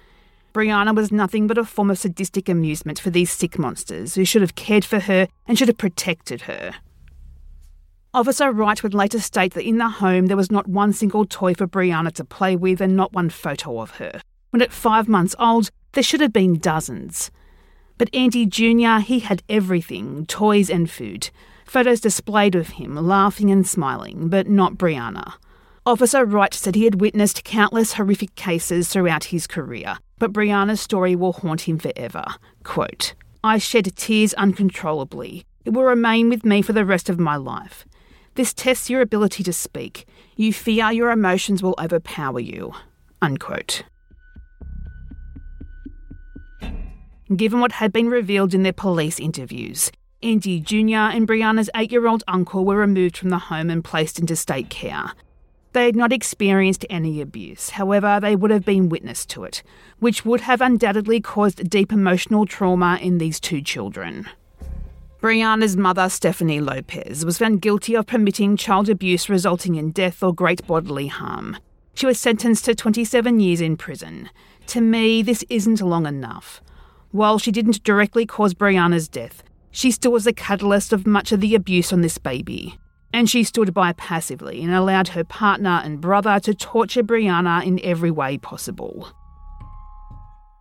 Brianna 0.53 0.95
was 0.95 1.11
nothing 1.11 1.47
but 1.47 1.57
a 1.57 1.65
form 1.65 1.91
of 1.91 1.97
sadistic 1.97 2.47
amusement 2.47 2.97
for 2.97 3.09
these 3.09 3.29
sick 3.29 3.59
monsters 3.59 4.15
who 4.15 4.23
should 4.23 4.41
have 4.41 4.55
cared 4.55 4.85
for 4.85 4.99
her 4.99 5.27
and 5.45 5.57
should 5.57 5.67
have 5.67 5.77
protected 5.77 6.43
her. 6.43 6.75
Officer 8.15 8.49
Wright 8.49 8.81
would 8.81 8.93
later 8.93 9.19
state 9.19 9.55
that 9.55 9.67
in 9.67 9.77
the 9.77 9.89
home 9.89 10.27
there 10.27 10.37
was 10.37 10.49
not 10.49 10.69
one 10.69 10.93
single 10.93 11.25
toy 11.25 11.53
for 11.53 11.67
Brianna 11.67 12.13
to 12.13 12.23
play 12.23 12.55
with 12.55 12.79
and 12.79 12.95
not 12.95 13.11
one 13.11 13.29
photo 13.29 13.81
of 13.81 13.91
her. 13.97 14.21
When 14.51 14.61
at 14.61 14.71
five 14.71 15.09
months 15.09 15.35
old, 15.37 15.69
there 15.91 16.01
should 16.01 16.21
have 16.21 16.31
been 16.31 16.57
dozens. 16.57 17.29
But 17.97 18.09
Andy 18.15 18.45
Jr., 18.45 18.99
he 19.03 19.19
had 19.19 19.43
everything 19.49 20.25
toys 20.27 20.69
and 20.69 20.89
food. 20.89 21.29
Photos 21.65 21.99
displayed 21.99 22.55
of 22.55 22.69
him 22.69 22.95
laughing 22.95 23.51
and 23.51 23.67
smiling, 23.67 24.29
but 24.29 24.47
not 24.47 24.77
Brianna. 24.77 25.33
Officer 25.85 26.23
Wright 26.23 26.53
said 26.53 26.75
he 26.75 26.85
had 26.85 27.01
witnessed 27.01 27.43
countless 27.43 27.95
horrific 27.95 28.33
cases 28.35 28.87
throughout 28.87 29.25
his 29.25 29.45
career, 29.45 29.97
but 30.19 30.31
Brianna's 30.31 30.79
story 30.79 31.17
will 31.17 31.33
haunt 31.33 31.67
him 31.67 31.77
forever. 31.77 32.23
Quote, 32.63 33.13
I 33.43 33.57
shed 33.57 33.93
tears 33.97 34.33
uncontrollably. 34.35 35.43
It 35.65 35.73
will 35.73 35.83
remain 35.83 36.29
with 36.29 36.45
me 36.45 36.61
for 36.61 36.71
the 36.71 36.85
rest 36.85 37.09
of 37.09 37.19
my 37.19 37.35
life. 37.35 37.85
This 38.35 38.53
tests 38.53 38.89
your 38.89 39.01
ability 39.01 39.43
to 39.43 39.53
speak. 39.53 40.05
You 40.35 40.51
fear 40.51 40.91
your 40.91 41.09
emotions 41.11 41.63
will 41.63 41.75
overpower 41.79 42.41
you. 42.41 42.73
Unquote. 43.21 43.83
Given 47.33 47.59
what 47.61 47.71
had 47.71 47.93
been 47.93 48.09
revealed 48.09 48.53
in 48.53 48.63
their 48.63 48.73
police 48.73 49.19
interviews, 49.19 49.89
Andy 50.21 50.59
Jr. 50.59 51.11
and 51.15 51.27
Brianna's 51.27 51.69
eight 51.75 51.91
year 51.91 52.07
old 52.07 52.23
uncle 52.27 52.65
were 52.65 52.77
removed 52.77 53.17
from 53.17 53.29
the 53.29 53.39
home 53.39 53.69
and 53.69 53.83
placed 53.83 54.19
into 54.19 54.35
state 54.35 54.69
care. 54.69 55.13
They 55.71 55.85
had 55.85 55.95
not 55.95 56.13
experienced 56.13 56.85
any 56.89 57.21
abuse, 57.21 57.71
however, 57.71 58.19
they 58.21 58.35
would 58.35 58.51
have 58.51 58.65
been 58.65 58.89
witness 58.89 59.25
to 59.27 59.43
it, 59.43 59.63
which 59.99 60.25
would 60.25 60.41
have 60.41 60.61
undoubtedly 60.61 61.19
caused 61.19 61.69
deep 61.69 61.91
emotional 61.91 62.45
trauma 62.45 62.99
in 63.01 63.17
these 63.17 63.39
two 63.39 63.61
children. 63.61 64.27
Brianna's 65.25 65.75
mother, 65.75 66.07
Stephanie 66.07 66.61
Lopez, 66.61 67.25
was 67.25 67.39
found 67.39 67.59
guilty 67.59 67.95
of 67.95 68.05
permitting 68.05 68.55
child 68.55 68.89
abuse 68.89 69.27
resulting 69.27 69.73
in 69.73 69.89
death 69.89 70.21
or 70.21 70.31
great 70.31 70.67
bodily 70.67 71.07
harm. 71.07 71.57
She 71.95 72.05
was 72.05 72.19
sentenced 72.19 72.65
to 72.65 72.75
27 72.75 73.39
years 73.39 73.59
in 73.59 73.75
prison. 73.75 74.29
To 74.67 74.81
me, 74.81 75.23
this 75.23 75.43
isn't 75.49 75.81
long 75.81 76.05
enough. 76.05 76.61
While 77.09 77.39
she 77.39 77.51
didn't 77.51 77.83
directly 77.83 78.27
cause 78.27 78.53
Brianna's 78.53 79.07
death, 79.07 79.41
she 79.71 79.89
still 79.89 80.11
was 80.11 80.25
the 80.25 80.31
catalyst 80.31 80.93
of 80.93 81.07
much 81.07 81.31
of 81.31 81.41
the 81.41 81.55
abuse 81.55 81.91
on 81.91 82.01
this 82.01 82.19
baby. 82.19 82.77
And 83.11 83.27
she 83.27 83.43
stood 83.43 83.73
by 83.73 83.93
passively 83.93 84.61
and 84.61 84.75
allowed 84.75 85.07
her 85.07 85.23
partner 85.23 85.81
and 85.83 85.99
brother 85.99 86.39
to 86.41 86.53
torture 86.53 87.01
Brianna 87.01 87.65
in 87.65 87.83
every 87.83 88.11
way 88.11 88.37
possible. 88.37 89.11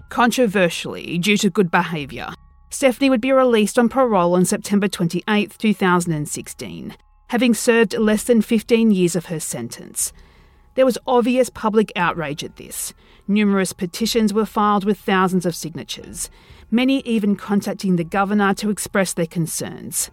Controversially, 0.09 1.19
due 1.19 1.37
to 1.37 1.51
good 1.51 1.71
behaviour, 1.71 2.33
Stephanie 2.75 3.09
would 3.09 3.21
be 3.21 3.33
released 3.33 3.79
on 3.79 3.89
parole 3.89 4.35
on 4.35 4.45
September 4.45 4.89
28, 4.89 5.57
2016, 5.59 6.97
having 7.29 7.55
served 7.55 7.97
less 7.97 8.25
than 8.25 8.43
15 8.43 8.91
years 8.91 9.15
of 9.15 9.27
her 9.27 9.39
sentence. 9.39 10.13
There 10.75 10.85
was 10.85 10.99
obvious 11.07 11.51
public 11.51 11.93
outrage 11.95 12.43
at 12.43 12.57
this, 12.57 12.93
Numerous 13.27 13.73
petitions 13.73 14.35
were 14.35 14.45
filed 14.45 14.85
with 14.85 14.99
thousands 14.99 15.47
of 15.47 15.55
signatures, 15.55 16.29
many 16.71 17.01
even 17.03 17.37
contacting 17.37 17.97
the 17.97 18.05
governor 18.05 18.53
to 18.55 18.69
express 18.69 19.15
their 19.15 19.27
concerns. 19.27 20.11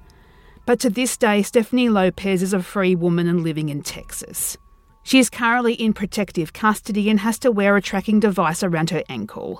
But 0.65 0.79
to 0.81 0.89
this 0.89 1.17
day, 1.17 1.41
Stephanie 1.41 1.89
Lopez 1.89 2.41
is 2.41 2.53
a 2.53 2.63
free 2.63 2.95
woman 2.95 3.27
and 3.27 3.43
living 3.43 3.67
in 3.67 3.81
Texas. 3.81 4.55
She 5.03 5.19
is 5.19 5.29
currently 5.29 5.73
in 5.73 5.91
protective 5.91 6.53
custody 6.53 7.09
and 7.09 7.19
has 7.19 7.37
to 7.39 7.51
wear 7.51 7.75
a 7.75 7.81
tracking 7.81 8.21
device 8.21 8.63
around 8.63 8.91
her 8.91 9.03
ankle. 9.09 9.59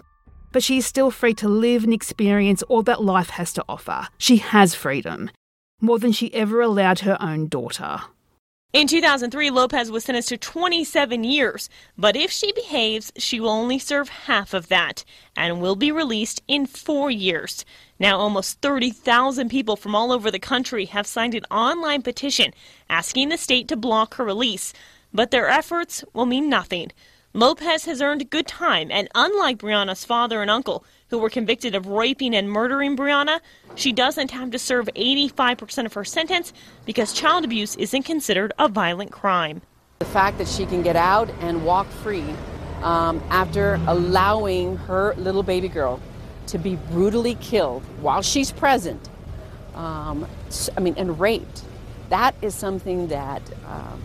But 0.52 0.64
she 0.64 0.78
is 0.78 0.86
still 0.86 1.12
free 1.12 1.34
to 1.36 1.48
live 1.48 1.84
and 1.84 1.94
experience 1.94 2.62
all 2.64 2.84
that 2.84 3.04
life 3.04 3.32
has 3.32 3.54
to 3.54 3.66
offer. 3.70 4.08
She 4.18 4.38
has 4.38 4.76
freedom, 4.76 5.30
more 5.80 6.00
than 6.00 6.12
she 6.12 6.34
ever 6.34 6.62
allowed 6.62 7.00
her 7.00 7.18
own 7.22 7.48
daughter. 7.48 8.02
In 8.74 8.88
2003, 8.88 9.50
Lopez 9.50 9.92
was 9.92 10.06
sentenced 10.06 10.30
to 10.30 10.38
27 10.38 11.26
years, 11.26 11.70
but 11.98 12.16
if 12.16 12.32
she 12.32 12.54
behaves, 12.54 13.12
she 13.18 13.38
will 13.38 13.50
only 13.50 13.78
serve 13.78 14.08
half 14.08 14.54
of 14.54 14.70
that 14.70 15.04
and 15.36 15.60
will 15.60 15.76
be 15.76 15.92
released 15.92 16.42
in 16.48 16.66
four 16.66 17.12
years. 17.12 17.66
Now, 18.00 18.18
almost 18.18 18.62
30,000 18.62 19.50
people 19.50 19.76
from 19.76 19.94
all 19.94 20.14
over 20.14 20.32
the 20.32 20.40
country 20.40 20.86
have 20.86 21.06
signed 21.06 21.36
an 21.36 21.44
online 21.52 22.02
petition 22.02 22.54
asking 22.90 23.28
the 23.28 23.38
state 23.38 23.68
to 23.68 23.76
block 23.76 24.14
her 24.16 24.24
release, 24.24 24.72
but 25.14 25.32
their 25.32 25.50
efforts 25.50 26.06
will 26.14 26.26
mean 26.26 26.48
nothing. 26.48 26.94
Lopez 27.34 27.86
has 27.86 28.02
earned 28.02 28.30
good 28.30 28.46
time, 28.46 28.90
and 28.92 29.08
unlike 29.16 29.58
Brianna's 29.58 30.04
father 30.04 30.42
and 30.42 30.52
uncle, 30.52 30.84
who 31.10 31.18
were 31.18 31.30
convicted 31.30 31.76
of 31.76 31.88
raping 31.88 32.36
and 32.36 32.50
murdering 32.50 32.98
Brianna, 32.98 33.40
she 33.76 33.94
doesn't 33.94 34.32
have 34.32 34.52
to 34.52 34.60
serve 34.60 34.90
85% 34.98 35.86
of 35.86 35.94
her 35.94 36.04
sentence 36.04 36.52
because 36.86 37.14
child 37.14 37.46
abuse 37.46 37.78
isn't 37.78 38.04
considered 38.04 38.52
a 38.60 38.68
violent 38.68 39.14
crime. 39.14 39.62
The 40.00 40.06
fact 40.06 40.40
that 40.40 40.48
she 40.50 40.66
can 40.66 40.82
get 40.82 40.98
out 40.98 41.30
and 41.40 41.66
walk 41.66 41.88
free 41.88 42.36
um, 42.84 43.24
after 43.30 43.76
allowing 43.88 44.76
her 44.76 45.14
little 45.16 45.44
baby 45.44 45.70
girl 45.70 46.02
to 46.48 46.58
be 46.58 46.76
brutally 46.92 47.36
killed 47.36 47.84
while 48.02 48.22
she's 48.22 48.52
present, 48.52 49.08
um, 49.76 50.28
I 50.76 50.82
mean, 50.82 50.96
and 50.98 51.18
raped, 51.18 51.64
that 52.10 52.36
is 52.42 52.56
something 52.56 53.08
that 53.08 53.42
um, 53.70 54.04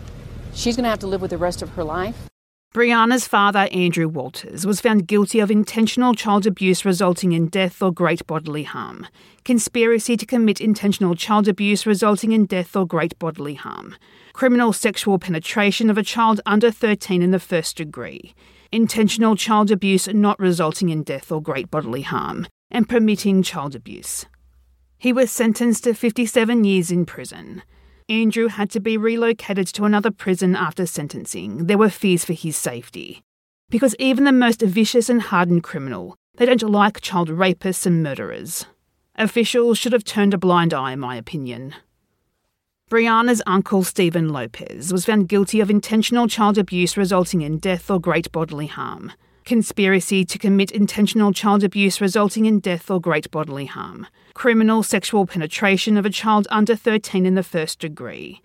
she's 0.55 0.77
going 0.77 0.85
to 0.85 0.91
have 0.91 1.01
to 1.01 1.09
live 1.09 1.23
with 1.23 1.33
the 1.33 1.39
rest 1.39 1.61
of 1.61 1.71
her 1.71 1.83
life. 1.83 2.29
Brianna's 2.75 3.27
father, 3.27 3.69
Andrew 3.73 4.07
Walters, 4.07 4.67
was 4.67 4.83
found 4.83 5.07
guilty 5.07 5.41
of 5.41 5.51
intentional 5.51 6.13
child 6.13 6.47
abuse 6.47 6.85
resulting 6.85 7.33
in 7.33 7.49
death 7.49 7.81
or 7.81 7.91
great 7.91 8.27
bodily 8.27 8.65
harm, 8.65 9.07
conspiracy 9.45 10.15
to 10.15 10.27
commit 10.27 10.61
intentional 10.61 11.15
child 11.15 11.49
abuse 11.49 11.87
resulting 11.87 12.33
in 12.33 12.45
death 12.45 12.77
or 12.77 12.87
great 12.87 13.19
bodily 13.19 13.55
harm, 13.55 13.97
criminal 14.35 14.75
sexual 14.75 15.19
penetration 15.19 15.89
of 15.89 15.97
a 15.97 16.03
child 16.03 16.41
under 16.45 16.71
13 16.71 17.23
in 17.23 17.31
the 17.31 17.41
first 17.41 17.79
degree, 17.79 18.35
intentional 18.71 19.37
child 19.37 19.71
abuse 19.71 20.07
not 20.09 20.39
resulting 20.39 20.91
in 20.91 21.03
death 21.03 21.33
or 21.33 21.41
great 21.41 21.71
bodily 21.71 22.03
harm, 22.03 22.47
and 22.71 22.91
permitting 22.91 23.43
child 23.43 23.75
abuse. 23.75 24.27
He 24.99 25.13
was 25.13 25.31
sentenced 25.31 25.85
to 25.85 25.95
57 25.95 26.65
years 26.65 26.91
in 26.91 27.07
prison. 27.07 27.63
Andrew 28.09 28.47
had 28.47 28.71
to 28.71 28.81
be 28.81 28.97
relocated 28.97 29.67
to 29.69 29.85
another 29.85 30.13
prison 30.13 30.55
after 30.55 30.87
sentencing. 30.87 31.67
There 31.67 31.79
were 31.79 31.91
fears 31.91 32.25
for 32.25 32.35
his 32.35 32.57
safety. 32.57 33.23
Because 33.69 33.97
even 33.99 34.23
the 34.23 34.33
most 34.33 34.63
vicious 34.63 35.09
and 35.09 35.21
hardened 35.21 35.65
criminal, 35.65 36.17
they 36.37 36.47
don't 36.47 36.63
like 36.63 37.01
child 37.01 37.29
rapists 37.29 37.85
and 37.85 38.05
murderers. 38.05 38.67
Officials 39.17 39.79
should 39.79 39.93
have 39.93 40.05
turned 40.05 40.35
a 40.35 40.39
blind 40.39 40.73
eye, 40.73 40.93
in 40.93 41.01
my 41.01 41.17
opinion. 41.17 41.75
Brianna's 42.89 43.43
uncle, 43.45 43.83
Stephen 43.83 44.29
Lopez, 44.29 44.93
was 44.93 45.05
found 45.05 45.29
guilty 45.29 45.59
of 45.59 45.69
intentional 45.69 46.29
child 46.29 46.59
abuse 46.59 46.97
resulting 46.97 47.41
in 47.41 47.59
death 47.59 47.91
or 47.91 47.99
great 47.99 48.31
bodily 48.31 48.69
harm, 48.69 49.11
conspiracy 49.47 50.25
to 50.25 50.39
commit 50.39 50.73
intentional 50.73 51.33
child 51.33 51.63
abuse 51.63 52.01
resulting 52.01 52.45
in 52.45 52.59
death 52.59 52.91
or 52.91 53.01
great 53.01 53.31
bodily 53.31 53.67
harm, 53.67 54.07
criminal 54.35 54.83
sexual 54.83 55.25
penetration 55.25 55.97
of 55.97 56.05
a 56.05 56.11
child 56.11 56.49
under 56.51 56.75
13 56.75 57.25
in 57.25 57.37
the 57.37 57.43
first 57.45 57.79
degree. 57.79 58.43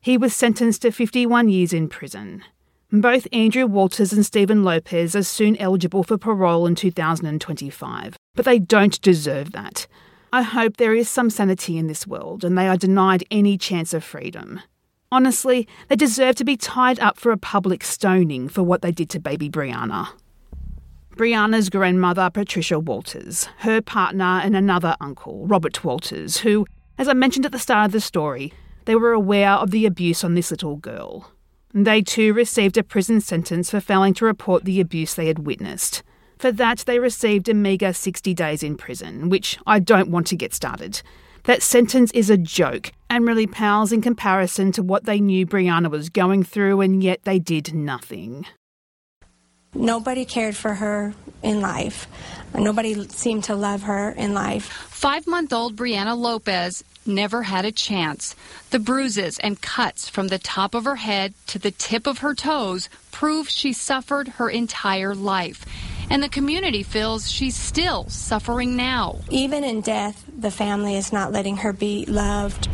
He 0.00 0.18
was 0.18 0.34
sentenced 0.34 0.82
to 0.82 0.90
51 0.90 1.48
years 1.48 1.72
in 1.72 1.88
prison. 1.88 2.42
Both 2.90 3.28
Andrew 3.32 3.66
Walters 3.66 4.12
and 4.12 4.26
Stephen 4.26 4.64
Lopez 4.64 5.14
are 5.14 5.22
soon 5.22 5.56
eligible 5.58 6.02
for 6.02 6.18
parole 6.18 6.66
in 6.66 6.74
2025, 6.74 8.16
but 8.34 8.44
they 8.44 8.58
don't 8.58 9.00
deserve 9.00 9.52
that. 9.52 9.86
I 10.32 10.42
hope 10.42 10.76
there 10.76 10.94
is 10.94 11.08
some 11.08 11.30
sanity 11.30 11.78
in 11.78 11.86
this 11.86 12.06
world 12.06 12.42
and 12.42 12.58
they 12.58 12.66
are 12.66 12.76
denied 12.76 13.24
any 13.30 13.56
chance 13.56 13.94
of 13.94 14.02
freedom. 14.02 14.60
Honestly, 15.12 15.68
they 15.88 15.96
deserve 15.96 16.34
to 16.36 16.44
be 16.44 16.56
tied 16.56 16.98
up 16.98 17.18
for 17.18 17.30
a 17.30 17.36
public 17.36 17.84
stoning 17.84 18.48
for 18.48 18.64
what 18.64 18.82
they 18.82 18.92
did 18.92 19.10
to 19.10 19.20
baby 19.20 19.48
Brianna. 19.48 20.08
Brianna's 21.20 21.68
grandmother, 21.68 22.30
Patricia 22.30 22.78
Walters, 22.78 23.46
her 23.58 23.82
partner, 23.82 24.40
and 24.42 24.56
another 24.56 24.96
uncle, 25.02 25.46
Robert 25.46 25.84
Walters, 25.84 26.38
who, 26.38 26.64
as 26.96 27.08
I 27.08 27.12
mentioned 27.12 27.44
at 27.44 27.52
the 27.52 27.58
start 27.58 27.84
of 27.84 27.92
the 27.92 28.00
story, 28.00 28.54
they 28.86 28.94
were 28.94 29.12
aware 29.12 29.50
of 29.50 29.70
the 29.70 29.84
abuse 29.84 30.24
on 30.24 30.32
this 30.32 30.50
little 30.50 30.76
girl. 30.76 31.30
They 31.74 32.00
too 32.00 32.32
received 32.32 32.78
a 32.78 32.82
prison 32.82 33.20
sentence 33.20 33.70
for 33.70 33.80
failing 33.80 34.14
to 34.14 34.24
report 34.24 34.64
the 34.64 34.80
abuse 34.80 35.12
they 35.12 35.26
had 35.26 35.40
witnessed. 35.40 36.02
For 36.38 36.50
that, 36.52 36.84
they 36.86 36.98
received 36.98 37.50
a 37.50 37.54
meagre 37.54 37.92
60 37.92 38.32
days 38.32 38.62
in 38.62 38.78
prison, 38.78 39.28
which 39.28 39.58
I 39.66 39.78
don't 39.78 40.10
want 40.10 40.26
to 40.28 40.36
get 40.36 40.54
started. 40.54 41.02
That 41.44 41.60
sentence 41.60 42.10
is 42.12 42.30
a 42.30 42.38
joke 42.38 42.92
and 43.10 43.26
really 43.26 43.46
pales 43.46 43.92
in 43.92 44.00
comparison 44.00 44.72
to 44.72 44.82
what 44.82 45.04
they 45.04 45.20
knew 45.20 45.46
Brianna 45.46 45.90
was 45.90 46.08
going 46.08 46.44
through, 46.44 46.80
and 46.80 47.04
yet 47.04 47.24
they 47.24 47.38
did 47.38 47.74
nothing. 47.74 48.46
Nobody 49.74 50.24
cared 50.24 50.56
for 50.56 50.74
her 50.74 51.14
in 51.42 51.60
life. 51.60 52.06
Nobody 52.54 53.08
seemed 53.08 53.44
to 53.44 53.54
love 53.54 53.82
her 53.82 54.10
in 54.10 54.34
life. 54.34 54.64
Five 54.64 55.26
month 55.26 55.52
old 55.52 55.76
Brianna 55.76 56.16
Lopez 56.16 56.84
never 57.06 57.44
had 57.44 57.64
a 57.64 57.72
chance. 57.72 58.34
The 58.70 58.78
bruises 58.78 59.38
and 59.38 59.60
cuts 59.60 60.08
from 60.08 60.28
the 60.28 60.38
top 60.38 60.74
of 60.74 60.84
her 60.84 60.96
head 60.96 61.34
to 61.46 61.58
the 61.58 61.70
tip 61.70 62.06
of 62.06 62.18
her 62.18 62.34
toes 62.34 62.88
prove 63.10 63.48
she 63.48 63.72
suffered 63.72 64.28
her 64.28 64.50
entire 64.50 65.14
life 65.14 65.64
and 66.10 66.22
the 66.22 66.28
community 66.28 66.82
feels 66.82 67.30
she's 67.30 67.56
still 67.56 68.08
suffering 68.08 68.76
now. 68.76 69.20
Even 69.30 69.64
in 69.64 69.80
death, 69.80 70.24
the 70.36 70.50
family 70.50 70.96
is 70.96 71.12
not 71.12 71.32
letting 71.32 71.58
her 71.58 71.72
be 71.72 72.04
loved. 72.06 72.68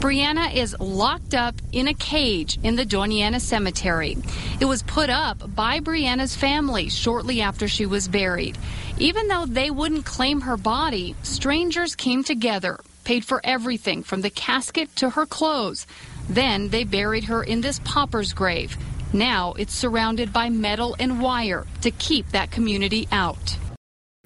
Brianna 0.00 0.54
is 0.54 0.76
locked 0.80 1.34
up 1.34 1.54
in 1.72 1.88
a 1.88 1.94
cage 1.94 2.58
in 2.62 2.76
the 2.76 2.84
Doña 2.84 3.40
Cemetery. 3.40 4.18
It 4.60 4.66
was 4.66 4.82
put 4.82 5.08
up 5.08 5.54
by 5.54 5.80
Brianna's 5.80 6.36
family 6.36 6.90
shortly 6.90 7.40
after 7.40 7.68
she 7.68 7.86
was 7.86 8.08
buried. 8.08 8.58
Even 8.98 9.28
though 9.28 9.46
they 9.46 9.70
wouldn't 9.70 10.04
claim 10.04 10.42
her 10.42 10.58
body, 10.58 11.14
strangers 11.22 11.94
came 11.94 12.22
together, 12.22 12.80
paid 13.04 13.24
for 13.24 13.40
everything 13.44 14.02
from 14.02 14.20
the 14.20 14.28
casket 14.30 14.94
to 14.96 15.10
her 15.10 15.24
clothes. 15.24 15.86
Then 16.28 16.68
they 16.68 16.84
buried 16.84 17.24
her 17.24 17.42
in 17.42 17.62
this 17.62 17.80
pauper's 17.80 18.32
grave. 18.34 18.76
Now 19.12 19.52
it's 19.54 19.74
surrounded 19.74 20.32
by 20.32 20.50
metal 20.50 20.96
and 20.98 21.20
wire 21.20 21.66
to 21.82 21.90
keep 21.90 22.28
that 22.30 22.50
community 22.50 23.06
out. 23.12 23.56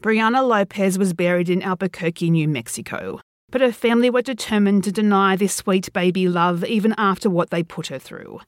Brianna 0.03 0.47
Lopez 0.47 0.99
was 0.99 1.13
buried 1.13 1.51
in 1.51 1.63
Albuquerque, 1.63 2.31
New 2.31 2.49
Mexico, 2.49 3.21
but 3.51 3.61
her 3.61 3.73
family 3.73 4.11
were 4.11 4.23
determined 4.23 4.85
to 4.85 4.93
deny 4.93 5.35
this 5.35 5.55
sweet 5.55 5.93
baby 5.93 6.29
love 6.29 6.65
even 6.65 6.95
after 6.97 7.29
what 7.29 7.51
they 7.51 7.63
put 7.63 7.89
her 7.89 7.99
through. 7.99 8.41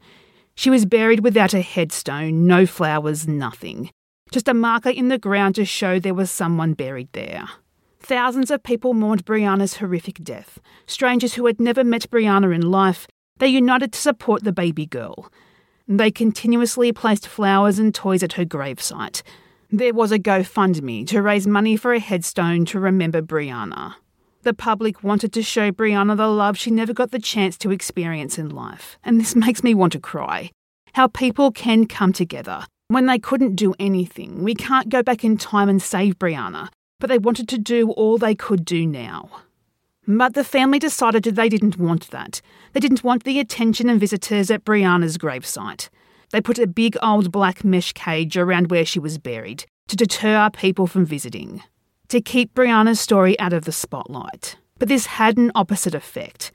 She 0.54 0.70
was 0.70 0.86
buried 0.86 1.20
without 1.20 1.54
a 1.54 1.60
headstone, 1.60 2.46
no 2.46 2.66
flowers, 2.66 3.26
nothing. 3.26 3.90
Just 4.30 4.46
a 4.46 4.54
marker 4.54 4.90
in 4.90 5.08
the 5.08 5.18
ground 5.18 5.56
to 5.56 5.64
show 5.64 5.98
there 5.98 6.14
was 6.14 6.30
someone 6.30 6.74
buried 6.74 7.08
there. 7.12 7.48
Thousands 7.98 8.50
of 8.50 8.62
people 8.62 8.94
mourned 8.94 9.24
Brianna's 9.24 9.78
horrific 9.78 10.22
death. 10.22 10.58
Strangers 10.86 11.34
who 11.34 11.46
had 11.46 11.60
never 11.60 11.82
met 11.82 12.10
Brianna 12.10 12.54
in 12.54 12.70
life, 12.70 13.06
they 13.38 13.48
united 13.48 13.92
to 13.92 13.98
support 13.98 14.44
the 14.44 14.52
baby 14.52 14.86
girl. 14.86 15.30
They 15.90 16.12
continuously 16.12 16.92
placed 16.92 17.26
flowers 17.26 17.80
and 17.80 17.92
toys 17.92 18.22
at 18.22 18.34
her 18.34 18.44
gravesite. 18.44 19.22
There 19.72 19.92
was 19.92 20.12
a 20.12 20.20
GoFundMe 20.20 21.04
to 21.08 21.20
raise 21.20 21.48
money 21.48 21.76
for 21.76 21.92
a 21.92 21.98
headstone 21.98 22.64
to 22.66 22.78
remember 22.78 23.20
Brianna. 23.20 23.96
The 24.42 24.54
public 24.54 25.02
wanted 25.02 25.32
to 25.32 25.42
show 25.42 25.72
Brianna 25.72 26.16
the 26.16 26.28
love 26.28 26.56
she 26.56 26.70
never 26.70 26.92
got 26.92 27.10
the 27.10 27.18
chance 27.18 27.58
to 27.58 27.72
experience 27.72 28.38
in 28.38 28.50
life, 28.50 28.98
and 29.02 29.20
this 29.20 29.34
makes 29.34 29.64
me 29.64 29.74
want 29.74 29.92
to 29.94 29.98
cry. 29.98 30.52
How 30.92 31.08
people 31.08 31.50
can 31.50 31.86
come 31.86 32.12
together. 32.12 32.66
When 32.86 33.06
they 33.06 33.18
couldn't 33.18 33.56
do 33.56 33.74
anything, 33.80 34.44
we 34.44 34.54
can't 34.54 34.90
go 34.90 35.02
back 35.02 35.24
in 35.24 35.38
time 35.38 35.68
and 35.68 35.82
save 35.82 36.20
Brianna, 36.20 36.68
but 37.00 37.08
they 37.08 37.18
wanted 37.18 37.48
to 37.48 37.58
do 37.58 37.90
all 37.90 38.16
they 38.16 38.36
could 38.36 38.64
do 38.64 38.86
now. 38.86 39.28
But 40.06 40.34
the 40.34 40.44
family 40.44 40.78
decided 40.78 41.24
they 41.24 41.48
didn't 41.48 41.78
want 41.78 42.10
that. 42.10 42.40
They 42.72 42.80
didn't 42.80 43.04
want 43.04 43.24
the 43.24 43.38
attention 43.38 43.88
and 43.88 44.00
visitors 44.00 44.50
at 44.50 44.64
Brianna's 44.64 45.18
gravesite. 45.18 45.88
They 46.30 46.40
put 46.40 46.58
a 46.58 46.66
big 46.66 46.96
old 47.02 47.30
black 47.30 47.64
mesh 47.64 47.92
cage 47.92 48.36
around 48.36 48.70
where 48.70 48.84
she 48.84 48.98
was 48.98 49.18
buried 49.18 49.66
to 49.88 49.96
deter 49.96 50.48
people 50.50 50.86
from 50.86 51.04
visiting, 51.04 51.62
to 52.08 52.20
keep 52.20 52.54
Brianna's 52.54 53.00
story 53.00 53.38
out 53.40 53.52
of 53.52 53.64
the 53.64 53.72
spotlight. 53.72 54.56
But 54.78 54.88
this 54.88 55.06
had 55.06 55.36
an 55.36 55.50
opposite 55.54 55.94
effect. 55.94 56.52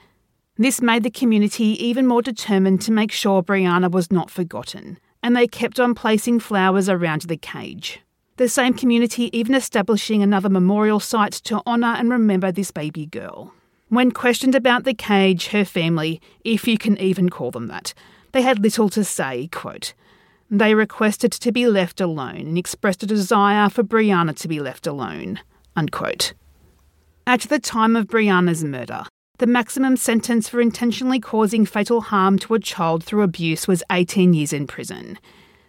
This 0.58 0.81
made 0.81 1.03
the 1.03 1.12
community 1.12 1.86
even 1.86 2.08
more 2.08 2.21
determined 2.21 2.81
to 2.84 2.91
make 2.93 3.12
sure 3.12 3.43
Brianna 3.43 3.91
was 3.91 4.10
not 4.10 4.31
forgotten, 4.31 4.97
and 5.21 5.36
they 5.36 5.47
kept 5.47 5.79
on 5.79 5.93
placing 5.93 6.39
flowers 6.39 6.88
around 6.88 7.23
the 7.23 7.38
cage 7.38 7.99
the 8.38 8.50
same 8.50 8.74
community 8.74 9.36
even 9.38 9.56
establishing 9.56 10.21
another 10.21 10.50
memorial 10.50 11.00
site 11.00 11.34
to 11.34 11.62
honour 11.65 11.95
and 11.98 12.10
remember 12.10 12.52
this 12.52 12.71
baby 12.71 13.06
girl. 13.06 13.54
When 13.89 14.12
questioned 14.12 14.56
about 14.56 14.84
the 14.84 14.93
cage, 14.93 15.48
her 15.48 15.63
family, 15.63 16.19
if 16.43 16.67
you 16.67 16.78
can 16.78 16.98
even 16.98 17.30
call 17.30 17.52
them 17.52 17.67
that, 17.67 17.93
they 18.34 18.41
had 18.41 18.60
little 18.60 18.89
to 18.89 19.04
say, 19.04 19.48
quote, 19.52 19.93
they 20.50 20.76
requested 20.76 21.32
to 21.32 21.52
be 21.52 21.65
left 21.67 22.02
alone 22.02 22.36
and 22.36 22.58
expressed 22.58 23.04
a 23.04 23.08
desire 23.08 23.69
for 23.69 23.84
Brianna 23.84 24.36
to 24.38 24.48
be 24.48 24.60
left 24.60 24.86
alone. 24.86 25.39
Unquote. 25.76 26.34
At 27.26 27.41
the 27.41 27.60
time 27.60 27.95
of 27.95 28.08
Brianna's 28.08 28.63
murder, 28.63 29.06
the 29.39 29.48
maximum 29.48 29.98
sentence 29.98 30.48
for 30.48 30.62
intentionally 30.62 31.19
causing 31.19 31.65
fatal 31.65 32.02
harm 32.02 32.38
to 32.39 32.54
a 32.54 32.60
child 32.60 33.04
through 33.04 33.24
abuse 33.24 33.67
was 33.67 33.84
18 33.91 34.34
years 34.34 34.54
in 34.54 34.67
prison. 34.67 35.17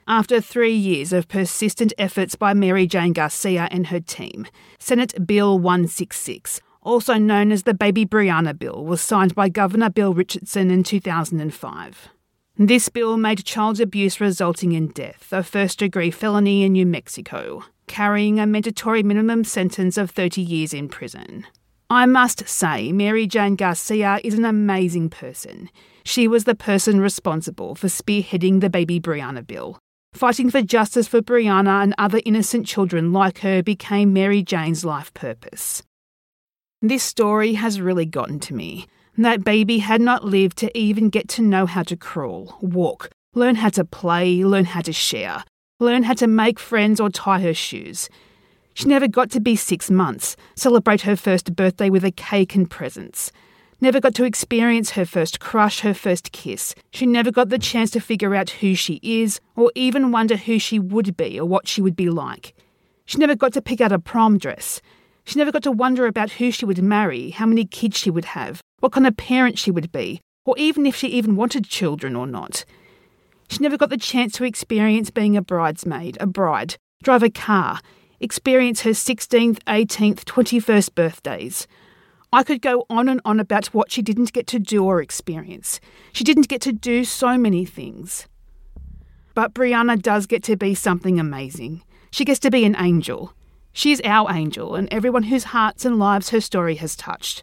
After 0.08 0.40
three 0.40 0.72
years 0.72 1.12
of 1.12 1.26
persistent 1.26 1.92
efforts 1.98 2.36
by 2.36 2.54
Mary 2.54 2.86
Jane 2.86 3.12
Garcia 3.12 3.66
and 3.72 3.88
her 3.88 3.98
team, 3.98 4.46
Senate 4.78 5.26
Bill 5.26 5.58
166, 5.58 6.60
also 6.80 7.14
known 7.14 7.50
as 7.50 7.64
the 7.64 7.74
Baby 7.74 8.06
Brianna 8.06 8.56
Bill, 8.56 8.84
was 8.84 9.00
signed 9.00 9.34
by 9.34 9.48
Governor 9.48 9.90
Bill 9.90 10.14
Richardson 10.14 10.70
in 10.70 10.84
2005. 10.84 12.08
This 12.56 12.88
bill 12.88 13.16
made 13.16 13.44
child 13.44 13.80
abuse 13.80 14.20
resulting 14.20 14.70
in 14.70 14.88
death 14.88 15.32
a 15.32 15.42
first 15.42 15.80
degree 15.80 16.12
felony 16.12 16.62
in 16.62 16.74
New 16.74 16.86
Mexico, 16.86 17.64
carrying 17.88 18.38
a 18.38 18.46
mandatory 18.46 19.02
minimum 19.02 19.42
sentence 19.42 19.98
of 19.98 20.12
30 20.12 20.40
years 20.40 20.72
in 20.72 20.88
prison. 20.88 21.44
I 21.90 22.06
must 22.06 22.48
say, 22.48 22.92
Mary 22.92 23.26
Jane 23.26 23.56
Garcia 23.56 24.20
is 24.22 24.34
an 24.34 24.44
amazing 24.44 25.10
person. 25.10 25.68
She 26.04 26.28
was 26.28 26.44
the 26.44 26.54
person 26.54 27.00
responsible 27.00 27.74
for 27.74 27.88
spearheading 27.88 28.60
the 28.60 28.70
Baby 28.70 29.00
Brianna 29.00 29.44
Bill, 29.44 29.80
Fighting 30.12 30.50
for 30.50 30.62
justice 30.62 31.06
for 31.06 31.20
Brianna 31.20 31.82
and 31.82 31.94
other 31.98 32.20
innocent 32.24 32.66
children 32.66 33.12
like 33.12 33.40
her 33.40 33.62
became 33.62 34.12
Mary 34.12 34.42
Jane's 34.42 34.84
life 34.84 35.12
purpose. 35.12 35.82
This 36.82 37.02
story 37.02 37.54
has 37.54 37.80
really 37.80 38.06
gotten 38.06 38.38
to 38.40 38.54
me. 38.54 38.86
That 39.18 39.44
baby 39.44 39.78
had 39.78 40.00
not 40.00 40.24
lived 40.24 40.58
to 40.58 40.78
even 40.78 41.08
get 41.08 41.28
to 41.30 41.42
know 41.42 41.66
how 41.66 41.82
to 41.84 41.96
crawl, 41.96 42.56
walk, 42.60 43.10
learn 43.34 43.56
how 43.56 43.70
to 43.70 43.84
play, 43.84 44.44
learn 44.44 44.66
how 44.66 44.82
to 44.82 44.92
share, 44.92 45.44
learn 45.80 46.02
how 46.02 46.14
to 46.14 46.26
make 46.26 46.58
friends 46.58 47.00
or 47.00 47.10
tie 47.10 47.40
her 47.40 47.54
shoes. 47.54 48.08
She 48.74 48.86
never 48.86 49.08
got 49.08 49.30
to 49.30 49.40
be 49.40 49.56
six 49.56 49.90
months, 49.90 50.36
celebrate 50.54 51.00
her 51.02 51.16
first 51.16 51.56
birthday 51.56 51.88
with 51.88 52.04
a 52.04 52.10
cake 52.10 52.54
and 52.54 52.70
presents, 52.70 53.32
never 53.80 54.00
got 54.00 54.14
to 54.14 54.24
experience 54.24 54.90
her 54.90 55.04
first 55.04 55.40
crush, 55.40 55.80
her 55.80 55.94
first 55.94 56.32
kiss. 56.32 56.74
She 56.92 57.06
never 57.06 57.30
got 57.30 57.48
the 57.48 57.58
chance 57.58 57.90
to 57.92 58.00
figure 58.00 58.34
out 58.34 58.50
who 58.50 58.74
she 58.74 59.00
is, 59.02 59.40
or 59.54 59.72
even 59.74 60.12
wonder 60.12 60.36
who 60.36 60.58
she 60.58 60.78
would 60.78 61.16
be 61.16 61.38
or 61.38 61.46
what 61.46 61.68
she 61.68 61.82
would 61.82 61.96
be 61.96 62.08
like. 62.08 62.54
She 63.04 63.18
never 63.18 63.34
got 63.34 63.52
to 63.52 63.62
pick 63.62 63.80
out 63.80 63.92
a 63.92 63.98
prom 63.98 64.38
dress. 64.38 64.80
She 65.24 65.38
never 65.38 65.52
got 65.52 65.62
to 65.64 65.72
wonder 65.72 66.06
about 66.06 66.32
who 66.32 66.50
she 66.50 66.64
would 66.64 66.82
marry, 66.82 67.30
how 67.30 67.46
many 67.46 67.64
kids 67.64 67.98
she 67.98 68.10
would 68.10 68.26
have, 68.26 68.62
what 68.80 68.92
kind 68.92 69.06
of 69.06 69.16
parent 69.16 69.58
she 69.58 69.70
would 69.70 69.92
be, 69.92 70.20
or 70.44 70.56
even 70.58 70.86
if 70.86 70.96
she 70.96 71.08
even 71.08 71.36
wanted 71.36 71.64
children 71.68 72.14
or 72.16 72.26
not. 72.26 72.64
She 73.48 73.58
never 73.58 73.76
got 73.76 73.90
the 73.90 73.96
chance 73.96 74.32
to 74.34 74.44
experience 74.44 75.10
being 75.10 75.36
a 75.36 75.42
bridesmaid, 75.42 76.16
a 76.20 76.26
bride, 76.26 76.76
drive 77.02 77.22
a 77.22 77.30
car, 77.30 77.80
experience 78.20 78.82
her 78.82 78.90
16th, 78.90 79.58
18th, 79.64 80.24
21st 80.24 80.94
birthdays. 80.94 81.66
I 82.32 82.42
could 82.42 82.60
go 82.60 82.84
on 82.90 83.08
and 83.08 83.20
on 83.24 83.40
about 83.40 83.66
what 83.68 83.90
she 83.90 84.02
didn't 84.02 84.32
get 84.32 84.46
to 84.48 84.58
do 84.58 84.84
or 84.84 85.00
experience. 85.00 85.80
She 86.12 86.24
didn't 86.24 86.48
get 86.48 86.60
to 86.62 86.72
do 86.72 87.04
so 87.04 87.38
many 87.38 87.64
things. 87.64 88.26
But 89.34 89.54
Brianna 89.54 90.00
does 90.00 90.26
get 90.26 90.42
to 90.44 90.56
be 90.56 90.74
something 90.74 91.20
amazing. 91.20 91.82
She 92.10 92.24
gets 92.24 92.40
to 92.40 92.50
be 92.50 92.64
an 92.64 92.76
angel. 92.78 93.32
She's 93.72 94.00
our 94.02 94.32
angel 94.32 94.74
and 94.74 94.88
everyone 94.90 95.24
whose 95.24 95.44
hearts 95.44 95.84
and 95.84 95.98
lives 95.98 96.30
her 96.30 96.40
story 96.40 96.76
has 96.76 96.96
touched. 96.96 97.42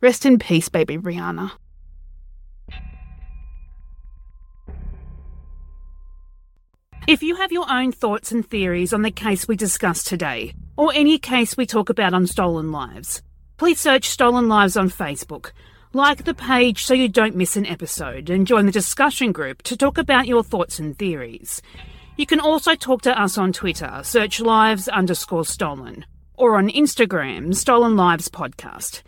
Rest 0.00 0.24
in 0.24 0.38
peace, 0.38 0.68
baby 0.68 0.96
Brianna. 0.96 1.52
If 7.06 7.22
you 7.22 7.36
have 7.36 7.52
your 7.52 7.70
own 7.70 7.92
thoughts 7.92 8.32
and 8.32 8.46
theories 8.46 8.92
on 8.92 9.00
the 9.00 9.10
case 9.10 9.48
we 9.48 9.56
discussed 9.56 10.06
today, 10.06 10.52
or 10.76 10.92
any 10.94 11.18
case 11.18 11.56
we 11.56 11.64
talk 11.64 11.88
about 11.88 12.12
on 12.12 12.26
Stolen 12.26 12.70
Lives, 12.70 13.22
please 13.58 13.80
search 13.80 14.08
Stolen 14.08 14.48
Lives 14.48 14.76
on 14.76 14.88
Facebook. 14.88 15.50
Like 15.92 16.24
the 16.24 16.32
page 16.32 16.84
so 16.84 16.94
you 16.94 17.08
don't 17.08 17.34
miss 17.34 17.56
an 17.56 17.66
episode, 17.66 18.30
and 18.30 18.46
join 18.46 18.66
the 18.66 18.72
discussion 18.72 19.32
group 19.32 19.62
to 19.62 19.76
talk 19.76 19.98
about 19.98 20.28
your 20.28 20.44
thoughts 20.44 20.78
and 20.78 20.96
theories. 20.96 21.60
You 22.16 22.24
can 22.24 22.38
also 22.38 22.76
talk 22.76 23.02
to 23.02 23.20
us 23.20 23.36
on 23.36 23.52
Twitter, 23.52 24.00
search 24.04 24.38
lives 24.38 24.86
underscore 24.86 25.44
stolen, 25.44 26.06
or 26.36 26.56
on 26.56 26.68
Instagram, 26.68 27.52
Stolen 27.52 27.96
Lives 27.96 28.28
Podcast. 28.28 29.02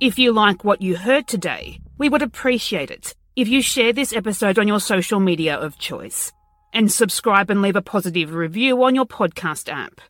If 0.00 0.18
you 0.18 0.32
like 0.32 0.64
what 0.64 0.82
you 0.82 0.96
heard 0.96 1.26
today, 1.26 1.80
we 1.96 2.10
would 2.10 2.22
appreciate 2.22 2.90
it 2.90 3.14
if 3.36 3.48
you 3.48 3.62
share 3.62 3.94
this 3.94 4.12
episode 4.12 4.58
on 4.58 4.68
your 4.68 4.80
social 4.80 5.18
media 5.18 5.56
of 5.56 5.78
choice 5.78 6.30
and 6.74 6.92
subscribe 6.92 7.48
and 7.48 7.62
leave 7.62 7.76
a 7.76 7.82
positive 7.82 8.34
review 8.34 8.82
on 8.82 8.94
your 8.94 9.06
podcast 9.06 9.72
app. 9.72 10.02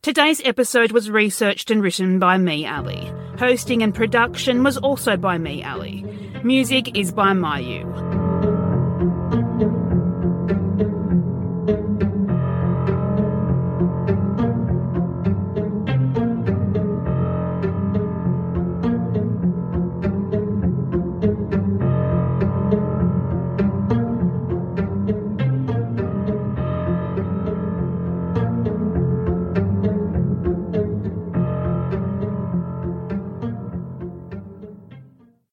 Today's 0.00 0.40
episode 0.44 0.92
was 0.92 1.10
researched 1.10 1.72
and 1.72 1.82
written 1.82 2.20
by 2.20 2.38
me, 2.38 2.64
Ali. 2.64 3.12
Hosting 3.36 3.82
and 3.82 3.92
production 3.92 4.62
was 4.62 4.78
also 4.78 5.16
by 5.16 5.38
me, 5.38 5.64
Ali. 5.64 6.04
Music 6.44 6.96
is 6.96 7.10
by 7.10 7.32
Myuu. 7.32 8.27